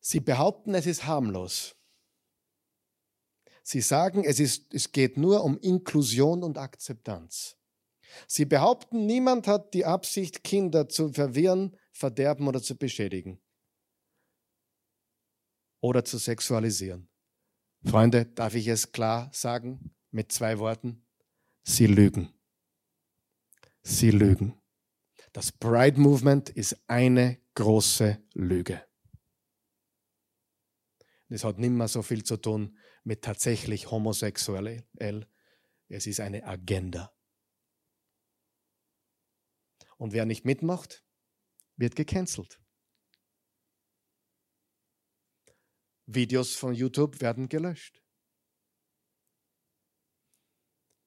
[0.09, 1.75] Sie behaupten, es ist harmlos.
[3.61, 7.57] Sie sagen, es, ist, es geht nur um Inklusion und Akzeptanz.
[8.25, 13.39] Sie behaupten, niemand hat die Absicht, Kinder zu verwirren, verderben oder zu beschädigen
[15.79, 17.07] oder zu sexualisieren.
[17.85, 21.05] Freunde, darf ich es klar sagen mit zwei Worten?
[21.61, 22.33] Sie lügen.
[23.83, 24.59] Sie lügen.
[25.33, 28.88] Das Pride Movement ist eine große Lüge.
[31.29, 34.87] Es hat nicht mehr so viel zu tun mit tatsächlich homosexuell.
[35.87, 37.13] Es ist eine Agenda.
[39.97, 41.05] Und wer nicht mitmacht,
[41.75, 42.59] wird gecancelt.
[46.07, 48.01] Videos von YouTube werden gelöscht.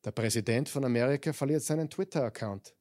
[0.04, 2.76] Der Präsident von Amerika verliert seinen Twitter-Account.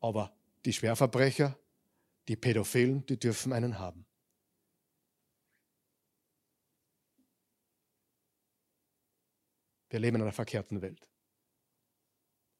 [0.00, 1.58] Aber die Schwerverbrecher,
[2.28, 4.06] die Pädophilen, die dürfen einen haben.
[9.90, 11.06] Wir leben in einer verkehrten Welt.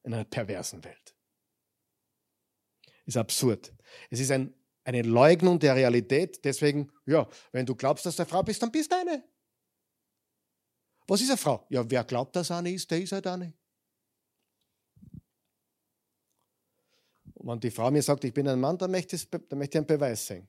[0.03, 1.15] In einer perversen Welt.
[3.07, 3.73] Ist absurd.
[4.11, 4.55] Es ist ein
[4.85, 6.45] eine Leugnung der Realität.
[6.45, 9.25] Deswegen, ja, wenn du glaubst, dass du eine Frau bist, dann bist du eine.
[11.07, 11.67] Was ist eine Frau?
[11.71, 13.53] Ja, wer glaubt, dass eine ist, der ist halt eine.
[17.35, 19.79] Und wenn die Frau mir sagt, ich bin ein Mann, dann möchte ich, dann möchte
[19.79, 20.49] ich einen Beweis sehen.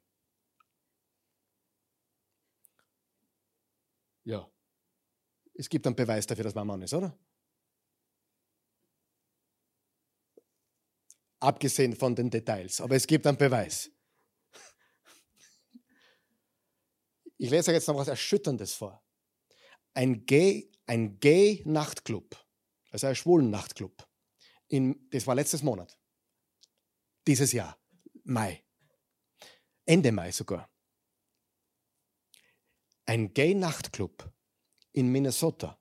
[4.24, 4.48] Ja.
[5.62, 7.16] Es gibt einen Beweis dafür, dass man Mann ist, oder?
[11.39, 12.82] Abgesehen von den Details.
[12.82, 13.91] Aber es gibt einen Beweis.
[17.38, 19.03] Ich lese euch jetzt noch was Erschütterndes vor.
[19.93, 22.36] Ein Gay, ein Gay Nachtclub,
[22.89, 24.09] also ein schwulen Nachtclub.
[24.68, 25.95] In, das war letztes Monat.
[27.28, 27.80] Dieses Jahr,
[28.24, 28.64] Mai.
[29.86, 30.72] Ende Mai sogar.
[33.05, 34.34] Ein Gay Nachtclub
[34.94, 35.78] in Minnesota,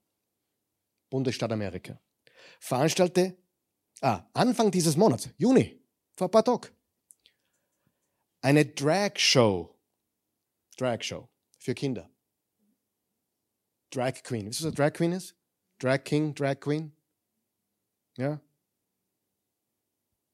[1.08, 1.98] Bundesstaat Amerika,
[2.61, 3.36] veranstaltete
[4.00, 5.80] ah, Anfang dieses Monats, Juni,
[6.16, 6.68] vor ein paar Tagen,
[8.42, 9.76] eine Drag Show.
[10.76, 12.11] Drag Show für Kinder.
[13.90, 14.46] Drag Queen.
[14.46, 15.36] Wisst ihr, was Drag Queen ist?
[15.78, 16.92] Drag King, Drag Queen.
[18.16, 18.40] Ja?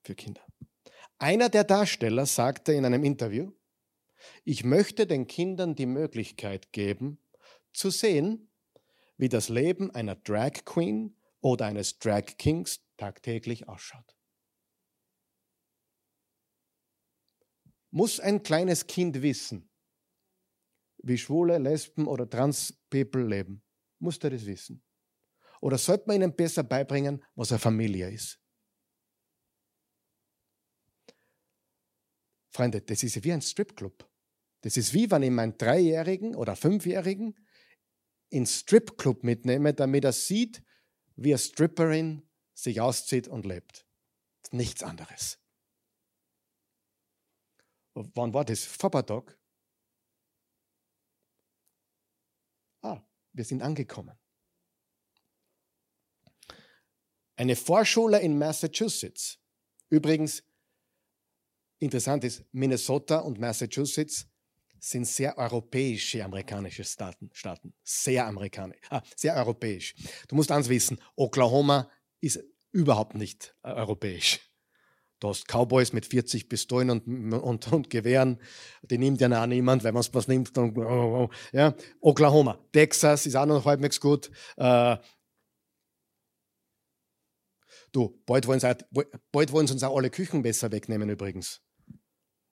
[0.03, 0.43] Für Kinder.
[1.19, 3.51] Einer der Darsteller sagte in einem Interview,
[4.45, 7.19] ich möchte den Kindern die Möglichkeit geben,
[7.73, 8.49] zu sehen,
[9.17, 14.17] wie das Leben einer Drag Queen oder eines Drag Kings tagtäglich ausschaut.
[17.91, 19.71] Muss ein kleines Kind wissen,
[20.99, 23.63] wie Schwule, Lesben oder Trans-People leben.
[23.99, 24.83] Muss er das wissen?
[25.61, 28.39] Oder sollte man ihnen besser beibringen, was eine Familie ist?
[32.51, 34.11] Freunde, das ist wie ein Stripclub.
[34.63, 37.35] Das ist wie wenn ich meinen Dreijährigen oder Fünfjährigen
[38.29, 40.63] ins Stripclub mitnehme, damit er sieht,
[41.17, 43.87] wie eine Stripperin sich auszieht und lebt.
[44.51, 45.39] Nichts anderes.
[47.95, 48.65] Wann war das?
[48.65, 49.39] Vormittag?
[53.37, 54.19] Wir sind angekommen.
[57.37, 59.39] Eine Vorschule in Massachusetts.
[59.91, 60.43] Übrigens,
[61.79, 64.27] interessant ist, Minnesota und Massachusetts
[64.79, 67.31] sind sehr europäische amerikanische Staaten.
[67.33, 67.75] Staaten.
[67.83, 69.95] Sehr amerikanisch, ah, sehr europäisch.
[70.29, 74.41] Du musst eins wissen, Oklahoma ist überhaupt nicht äh, europäisch.
[75.19, 78.39] Du hast Cowboys mit 40 Pistolen und, und, und Gewehren.
[78.83, 80.55] Die nimmt ja auch niemand, weil man es was nimmt.
[80.57, 81.31] Dann, oh, oh, oh.
[81.53, 81.75] Ja.
[82.01, 84.31] Oklahoma, Texas ist auch noch halbwegs gut.
[84.59, 84.99] Äh,
[87.93, 88.77] du, bald wollen, sie,
[89.33, 91.63] bald wollen sie uns auch alle Küchenmesser wegnehmen übrigens.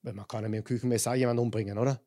[0.01, 2.03] Weil man kann ja mit dem Küchenmesser auch jemanden umbringen, oder?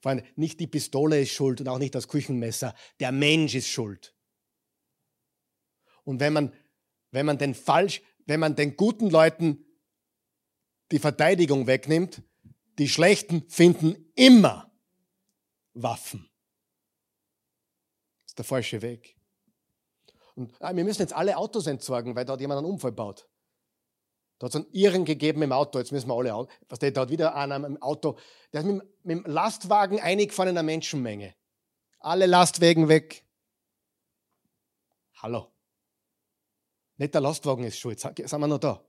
[0.00, 2.74] Vor allem, nicht die Pistole ist schuld und auch nicht das Küchenmesser.
[3.00, 4.14] Der Mensch ist schuld.
[6.04, 6.54] Und wenn man,
[7.10, 9.64] wenn man den falsch, wenn man den guten Leuten
[10.90, 12.22] die Verteidigung wegnimmt,
[12.78, 14.72] die Schlechten finden immer
[15.74, 16.28] Waffen.
[18.36, 19.16] der falsche Weg.
[20.34, 23.29] Und ah, wir müssen jetzt alle Autos entsorgen, weil hat jemand einen Unfall baut.
[24.40, 27.02] Da hat es einen Irren gegeben im Auto, jetzt müssen wir alle, was der da
[27.02, 28.18] hat wieder einer im Auto,
[28.54, 31.34] der ist mit, mit dem Lastwagen eingefahren in einer Menschenmenge.
[31.98, 33.26] Alle Lastwagen weg.
[35.16, 35.52] Hallo.
[36.96, 38.82] Nicht der Lastwagen ist schuld, sind wir noch da?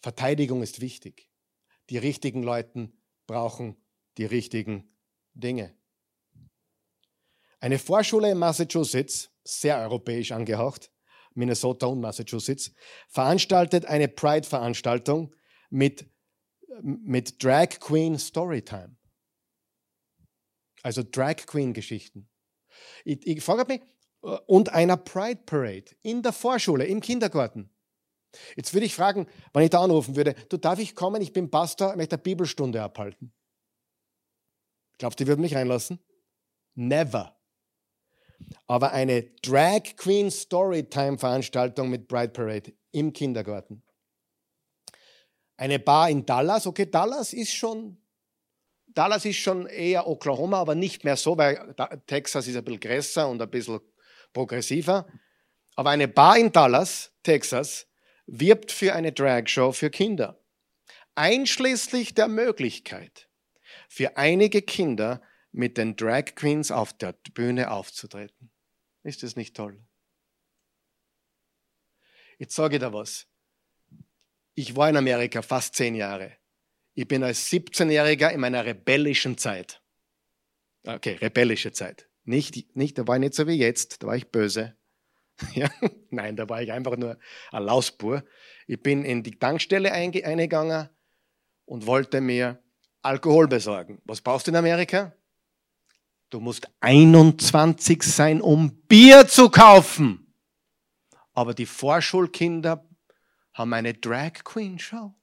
[0.00, 1.30] Verteidigung ist wichtig.
[1.90, 2.90] Die richtigen Leute
[3.28, 3.76] brauchen
[4.16, 4.96] die richtigen
[5.34, 5.76] Dinge.
[7.60, 10.90] Eine Vorschule in Massachusetts, sehr europäisch angehaucht,
[11.40, 12.72] Minnesota und Massachusetts,
[13.08, 15.34] veranstaltet eine Pride-Veranstaltung
[15.70, 16.08] mit,
[16.82, 18.96] mit Drag Queen Storytime.
[20.82, 22.28] Also Drag Queen Geschichten.
[23.04, 23.82] Ich, ich frage mich,
[24.22, 27.70] äh, und einer Pride Parade in der Vorschule, im Kindergarten.
[28.56, 31.50] Jetzt würde ich fragen, wenn ich da anrufen würde, du darf ich kommen, ich bin
[31.50, 33.32] Pastor, möchte eine Bibelstunde abhalten.
[34.98, 35.98] Glaubt ihr, würden mich reinlassen?
[36.74, 37.39] Never.
[38.66, 43.82] Aber eine Drag Queen Storytime Veranstaltung mit Bride Parade im Kindergarten.
[45.56, 47.98] Eine Bar in Dallas, okay, Dallas ist schon,
[48.86, 51.74] Dallas ist schon eher Oklahoma, aber nicht mehr so, weil
[52.06, 53.80] Texas ist ein bisschen größer und ein bisschen
[54.32, 55.06] progressiver.
[55.76, 57.86] Aber eine Bar in Dallas, Texas,
[58.26, 60.40] wirbt für eine Dragshow für Kinder.
[61.14, 63.28] Einschließlich der Möglichkeit,
[63.88, 65.20] für einige Kinder
[65.52, 68.50] mit den Drag Queens auf der Bühne aufzutreten.
[69.02, 69.80] Ist das nicht toll?
[72.38, 73.26] Jetzt sage ich dir was.
[74.54, 76.32] Ich war in Amerika fast zehn Jahre.
[76.94, 79.82] Ich bin als 17-Jähriger in meiner rebellischen Zeit.
[80.86, 82.08] Okay, rebellische Zeit.
[82.24, 84.76] Nicht, nicht, da war ich nicht so wie jetzt, da war ich böse.
[85.54, 85.70] Ja?
[86.10, 87.18] Nein, da war ich einfach nur
[87.50, 88.24] ein Lausbur.
[88.66, 90.90] Ich bin in die Tankstelle eingegangen
[91.64, 92.62] und wollte mir
[93.00, 94.02] Alkohol besorgen.
[94.04, 95.14] Was brauchst du in Amerika?
[96.30, 100.32] Du musst 21 sein, um Bier zu kaufen.
[101.34, 102.88] Aber die Vorschulkinder
[103.52, 105.14] haben eine Drag Queen Show.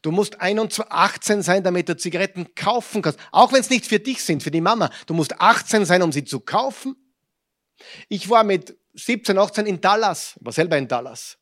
[0.00, 3.18] Du musst 18 sein, damit du Zigaretten kaufen kannst.
[3.32, 4.90] Auch wenn es nicht für dich sind, für die Mama.
[5.06, 6.96] Du musst 18 sein, um sie zu kaufen.
[8.08, 11.38] Ich war mit 17, 18 in Dallas, war selber in Dallas.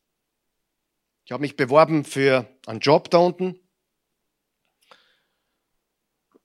[1.25, 3.59] Ich habe mich beworben für einen Job da unten.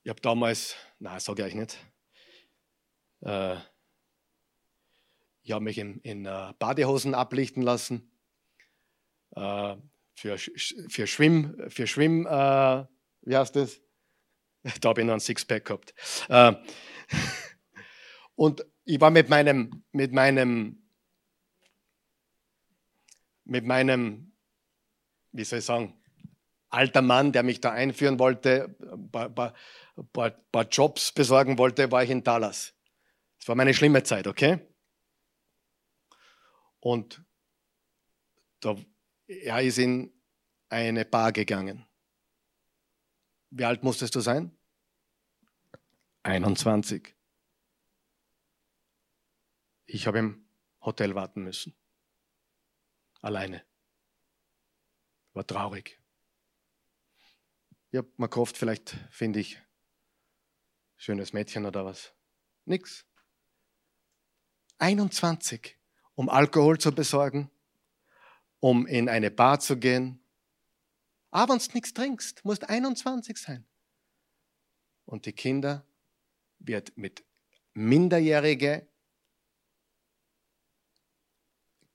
[0.02, 1.78] Ich habe damals, nein, sage ich euch nicht.
[3.22, 3.56] Äh,
[5.42, 8.12] ich habe mich in, in uh, Badehosen ablichten lassen.
[9.34, 9.76] Uh,
[10.14, 12.84] für, für Schwimm, für Schwimm, uh,
[13.22, 13.80] wie heißt das?
[14.80, 15.94] Da habe ich noch ein Sixpack gehabt.
[18.36, 20.82] und ich war mit meinem, mit meinem
[23.44, 24.32] mit meinem,
[25.32, 25.94] wie soll ich sagen,
[26.70, 32.02] alter Mann, der mich da einführen wollte, ein paar, paar, paar Jobs besorgen wollte, war
[32.02, 32.74] ich in Dallas.
[33.42, 34.60] Das war meine schlimme Zeit, okay?
[36.78, 37.24] Und
[38.60, 38.76] da,
[39.26, 40.12] er ist in
[40.68, 41.84] eine Bar gegangen.
[43.50, 44.56] Wie alt musstest du sein?
[46.22, 47.16] 21.
[49.86, 50.48] Ich habe im
[50.80, 51.74] Hotel warten müssen
[53.22, 53.64] alleine.
[55.32, 56.00] War traurig.
[57.90, 59.60] Ich habe mir gehofft, vielleicht finde ich
[60.94, 62.14] schönes Mädchen oder was.
[62.66, 63.04] Nix.
[64.82, 65.78] 21,
[66.16, 67.50] um Alkohol zu besorgen,
[68.58, 70.20] um in eine Bar zu gehen.
[71.30, 73.64] Aber wenn du nichts trinkst, musst 21 sein.
[75.06, 75.86] Und die Kinder
[76.58, 77.24] wird mit
[77.74, 78.86] Minderjährige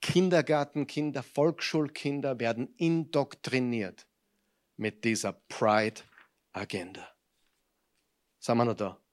[0.02, 4.08] Kindergartenkinder, Volksschulkinder werden indoktriniert
[4.78, 7.08] mit dieser Pride-Agenda.
[8.40, 9.07] Sagen wir noch da?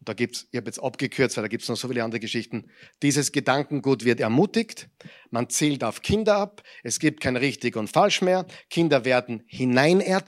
[0.00, 2.20] Und da gibt's, ich habe jetzt abgekürzt, weil da gibt es noch so viele andere
[2.20, 2.70] Geschichten.
[3.02, 4.88] Dieses Gedankengut wird ermutigt,
[5.30, 10.24] man zielt auf Kinder ab, es gibt kein richtig und falsch mehr, Kinder werden hineiner,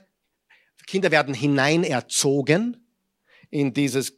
[0.85, 2.87] Kinder werden hineinerzogen
[3.49, 4.13] in dieses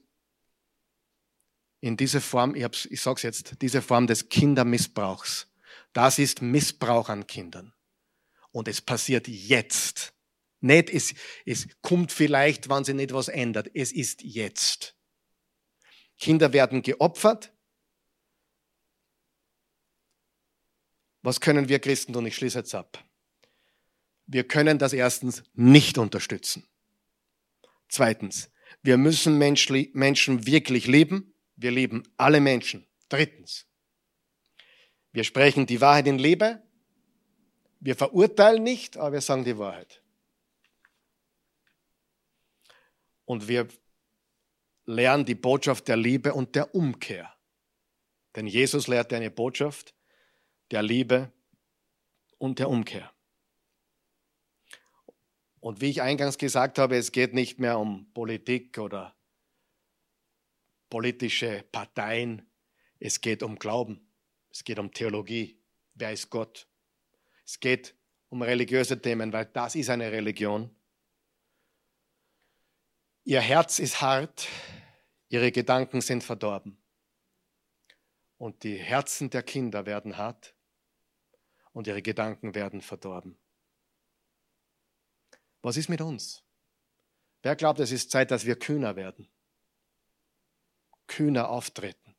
[1.79, 5.47] in diese Form, ich, ich sage es jetzt, diese Form des Kindermissbrauchs.
[5.93, 7.73] Das ist Missbrauch an Kindern.
[8.49, 10.13] Und es passiert jetzt.
[10.61, 11.13] Nicht, es,
[11.45, 13.69] es kommt vielleicht, wenn sich nicht was ändert.
[13.75, 14.94] Es ist jetzt.
[16.17, 17.51] Kinder werden geopfert.
[21.21, 22.25] Was können wir Christen tun?
[22.25, 23.03] Ich schließe jetzt ab.
[24.27, 26.67] Wir können das erstens nicht unterstützen.
[27.89, 28.51] Zweitens,
[28.81, 31.33] wir müssen Menschen wirklich lieben.
[31.55, 32.87] Wir lieben alle Menschen.
[33.09, 33.65] Drittens,
[35.11, 36.61] wir sprechen die Wahrheit in Liebe.
[37.79, 40.01] Wir verurteilen nicht, aber wir sagen die Wahrheit.
[43.25, 43.67] Und wir
[44.85, 47.33] lernen die Botschaft der Liebe und der Umkehr.
[48.35, 49.93] Denn Jesus lehrte eine Botschaft
[50.71, 51.31] der Liebe
[52.37, 53.11] und der Umkehr.
[55.59, 59.15] Und wie ich eingangs gesagt habe, es geht nicht mehr um Politik oder
[60.89, 62.47] politische Parteien,
[62.99, 64.07] es geht um Glauben,
[64.51, 65.59] es geht um Theologie,
[65.95, 66.67] wer ist Gott.
[67.45, 67.95] Es geht
[68.29, 70.74] um religiöse Themen, weil das ist eine Religion.
[73.27, 74.47] Ihr Herz ist hart,
[75.29, 76.79] ihre Gedanken sind verdorben.
[78.37, 80.53] Und die Herzen der Kinder werden hart
[81.71, 83.39] und ihre Gedanken werden verdorben.
[85.63, 86.43] Was ist mit uns?
[87.41, 89.27] Wer glaubt, es ist Zeit, dass wir kühner werden?
[91.07, 92.15] Kühner auftreten.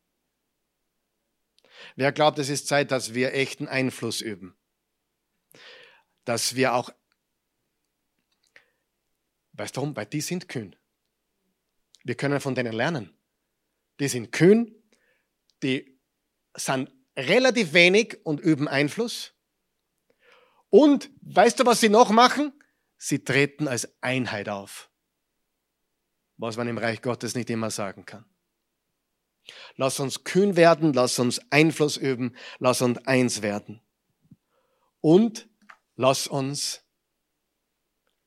[1.94, 4.58] Wer glaubt, es ist Zeit, dass wir echten Einfluss üben?
[6.24, 6.90] Dass wir auch,
[9.52, 9.94] weißt du warum?
[9.94, 10.74] Weil die sind kühn.
[12.06, 13.12] Wir können von denen lernen.
[13.98, 14.72] Die sind kühn,
[15.64, 15.98] die
[16.54, 19.34] sind relativ wenig und üben Einfluss.
[20.70, 22.52] Und weißt du, was sie noch machen?
[22.96, 24.88] Sie treten als Einheit auf,
[26.36, 28.24] was man im Reich Gottes nicht immer sagen kann.
[29.74, 33.82] Lass uns kühn werden, lass uns Einfluss üben, lass uns eins werden.
[35.00, 35.48] Und
[35.96, 36.84] lass uns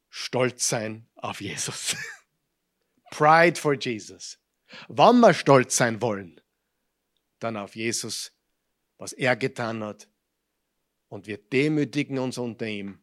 [0.09, 1.95] stolz sein auf Jesus.
[3.11, 4.37] Pride for Jesus.
[4.87, 6.39] Wann wir stolz sein wollen,
[7.39, 8.31] dann auf Jesus,
[8.97, 10.07] was er getan hat.
[11.07, 12.99] Und wir demütigen uns unter ihm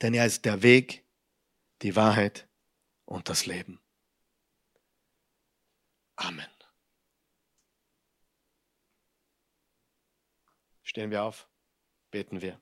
[0.00, 1.04] denn er ist der Weg,
[1.82, 2.48] die Wahrheit
[3.04, 3.80] und das Leben.
[6.16, 6.46] Amen.
[10.82, 11.48] Stehen wir auf,
[12.10, 12.60] beten wir.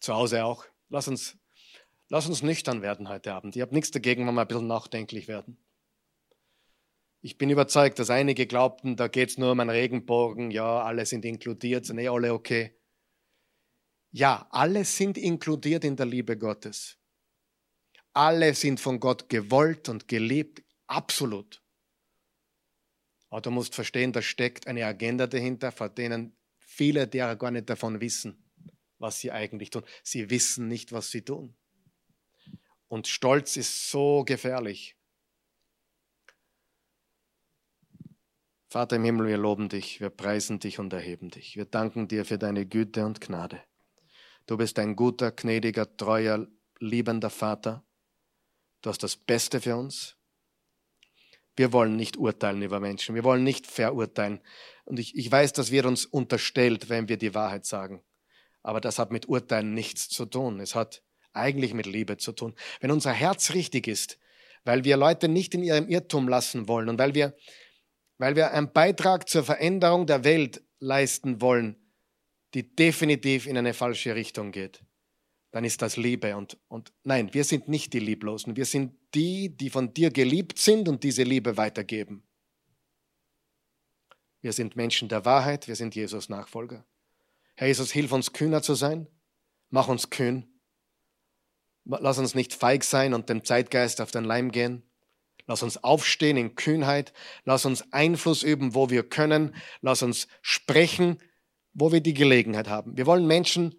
[0.00, 0.66] Zu Hause auch.
[0.88, 1.36] Lass uns,
[2.12, 3.56] lass uns nüchtern werden heute Abend.
[3.56, 5.56] Ich habe nichts dagegen, wenn wir ein bisschen nachdenklich werden.
[7.22, 11.06] Ich bin überzeugt, dass einige glaubten, da geht es nur um einen Regenbogen, ja, alle
[11.06, 12.76] sind inkludiert, sind eh alle okay.
[14.10, 16.98] Ja, alle sind inkludiert in der Liebe Gottes.
[18.12, 21.62] Alle sind von Gott gewollt und geliebt, absolut.
[23.30, 27.70] Aber du musst verstehen, da steckt eine Agenda dahinter, vor denen viele derer gar nicht
[27.70, 28.52] davon wissen,
[28.98, 29.84] was sie eigentlich tun.
[30.02, 31.56] Sie wissen nicht, was sie tun.
[32.92, 34.98] Und Stolz ist so gefährlich.
[38.68, 41.56] Vater im Himmel, wir loben dich, wir preisen dich und erheben dich.
[41.56, 43.62] Wir danken dir für deine Güte und Gnade.
[44.44, 46.46] Du bist ein guter, gnädiger, treuer,
[46.80, 47.82] liebender Vater.
[48.82, 50.18] Du hast das Beste für uns.
[51.56, 53.14] Wir wollen nicht urteilen über Menschen.
[53.14, 54.42] Wir wollen nicht verurteilen.
[54.84, 58.04] Und ich, ich weiß, das wird uns unterstellt, wenn wir die Wahrheit sagen.
[58.62, 60.60] Aber das hat mit Urteilen nichts zu tun.
[60.60, 61.02] Es hat
[61.32, 62.54] eigentlich mit Liebe zu tun.
[62.80, 64.18] Wenn unser Herz richtig ist,
[64.64, 67.36] weil wir Leute nicht in ihrem Irrtum lassen wollen und weil wir,
[68.18, 71.76] weil wir einen Beitrag zur Veränderung der Welt leisten wollen,
[72.54, 74.84] die definitiv in eine falsche Richtung geht,
[75.50, 76.36] dann ist das Liebe.
[76.36, 78.56] Und, und nein, wir sind nicht die Lieblosen.
[78.56, 82.24] Wir sind die, die von dir geliebt sind und diese Liebe weitergeben.
[84.40, 86.84] Wir sind Menschen der Wahrheit, wir sind Jesus Nachfolger.
[87.54, 89.06] Herr Jesus, hilf uns kühner zu sein.
[89.70, 90.51] Mach uns kühn.
[91.84, 94.82] Lass uns nicht feig sein und dem Zeitgeist auf den Leim gehen.
[95.46, 97.12] Lass uns aufstehen in Kühnheit.
[97.44, 99.54] Lass uns Einfluss üben, wo wir können.
[99.80, 101.18] Lass uns sprechen,
[101.74, 102.96] wo wir die Gelegenheit haben.
[102.96, 103.74] Wir wollen Menschen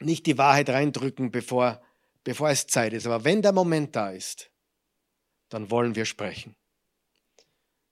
[0.00, 1.80] nicht die Wahrheit reindrücken, bevor,
[2.24, 3.06] bevor es Zeit ist.
[3.06, 4.50] Aber wenn der Moment da ist,
[5.48, 6.56] dann wollen wir sprechen.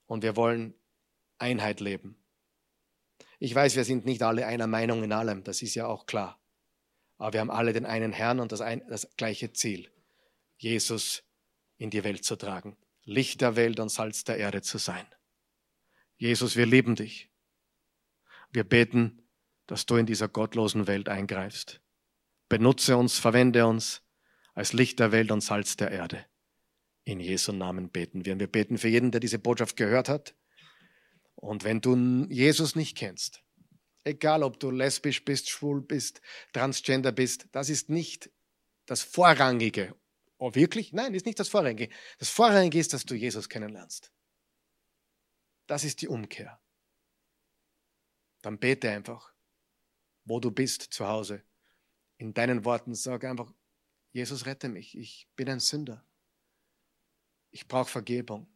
[0.06, 0.74] Und wir wollen
[1.38, 2.22] Einheit leben.
[3.38, 6.40] Ich weiß, wir sind nicht alle einer Meinung in allem, das ist ja auch klar.
[7.18, 9.90] Aber wir haben alle den einen Herrn und das, ein, das gleiche Ziel,
[10.56, 11.22] Jesus
[11.78, 15.06] in die Welt zu tragen, Licht der Welt und Salz der Erde zu sein.
[16.16, 17.30] Jesus, wir lieben dich.
[18.50, 19.28] Wir beten,
[19.66, 21.80] dass du in dieser gottlosen Welt eingreifst.
[22.48, 24.02] Benutze uns, verwende uns
[24.54, 26.24] als Licht der Welt und Salz der Erde.
[27.04, 28.32] In Jesu Namen beten wir.
[28.32, 30.34] Und wir beten für jeden, der diese Botschaft gehört hat.
[31.34, 33.42] Und wenn du Jesus nicht kennst,
[34.06, 36.20] egal ob du lesbisch bist, schwul bist,
[36.52, 38.30] transgender bist, das ist nicht
[38.86, 39.94] das Vorrangige.
[40.38, 40.92] Oh, wirklich?
[40.92, 41.92] Nein, ist nicht das Vorrangige.
[42.18, 44.12] Das Vorrangige ist, dass du Jesus kennenlernst.
[45.66, 46.60] Das ist die Umkehr.
[48.42, 49.32] Dann bete einfach,
[50.24, 51.42] wo du bist zu Hause.
[52.18, 53.52] In deinen Worten sag einfach,
[54.12, 56.06] Jesus rette mich, ich bin ein Sünder.
[57.50, 58.46] Ich brauche Vergebung.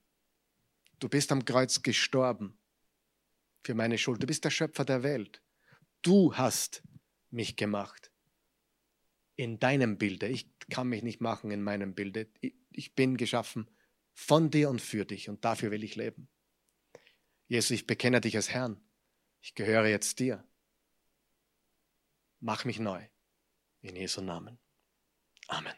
[1.00, 2.59] Du bist am Kreuz gestorben
[3.62, 4.22] für meine Schuld.
[4.22, 5.42] Du bist der Schöpfer der Welt.
[6.02, 6.82] Du hast
[7.30, 8.10] mich gemacht.
[9.36, 10.28] In deinem Bilde.
[10.28, 12.28] Ich kann mich nicht machen in meinem Bilde.
[12.70, 13.70] Ich bin geschaffen
[14.12, 16.28] von dir und für dich und dafür will ich leben.
[17.48, 18.80] Jesus, ich bekenne dich als Herrn.
[19.40, 20.44] Ich gehöre jetzt dir.
[22.38, 23.04] Mach mich neu.
[23.80, 24.58] In Jesu Namen.
[25.48, 25.74] Amen.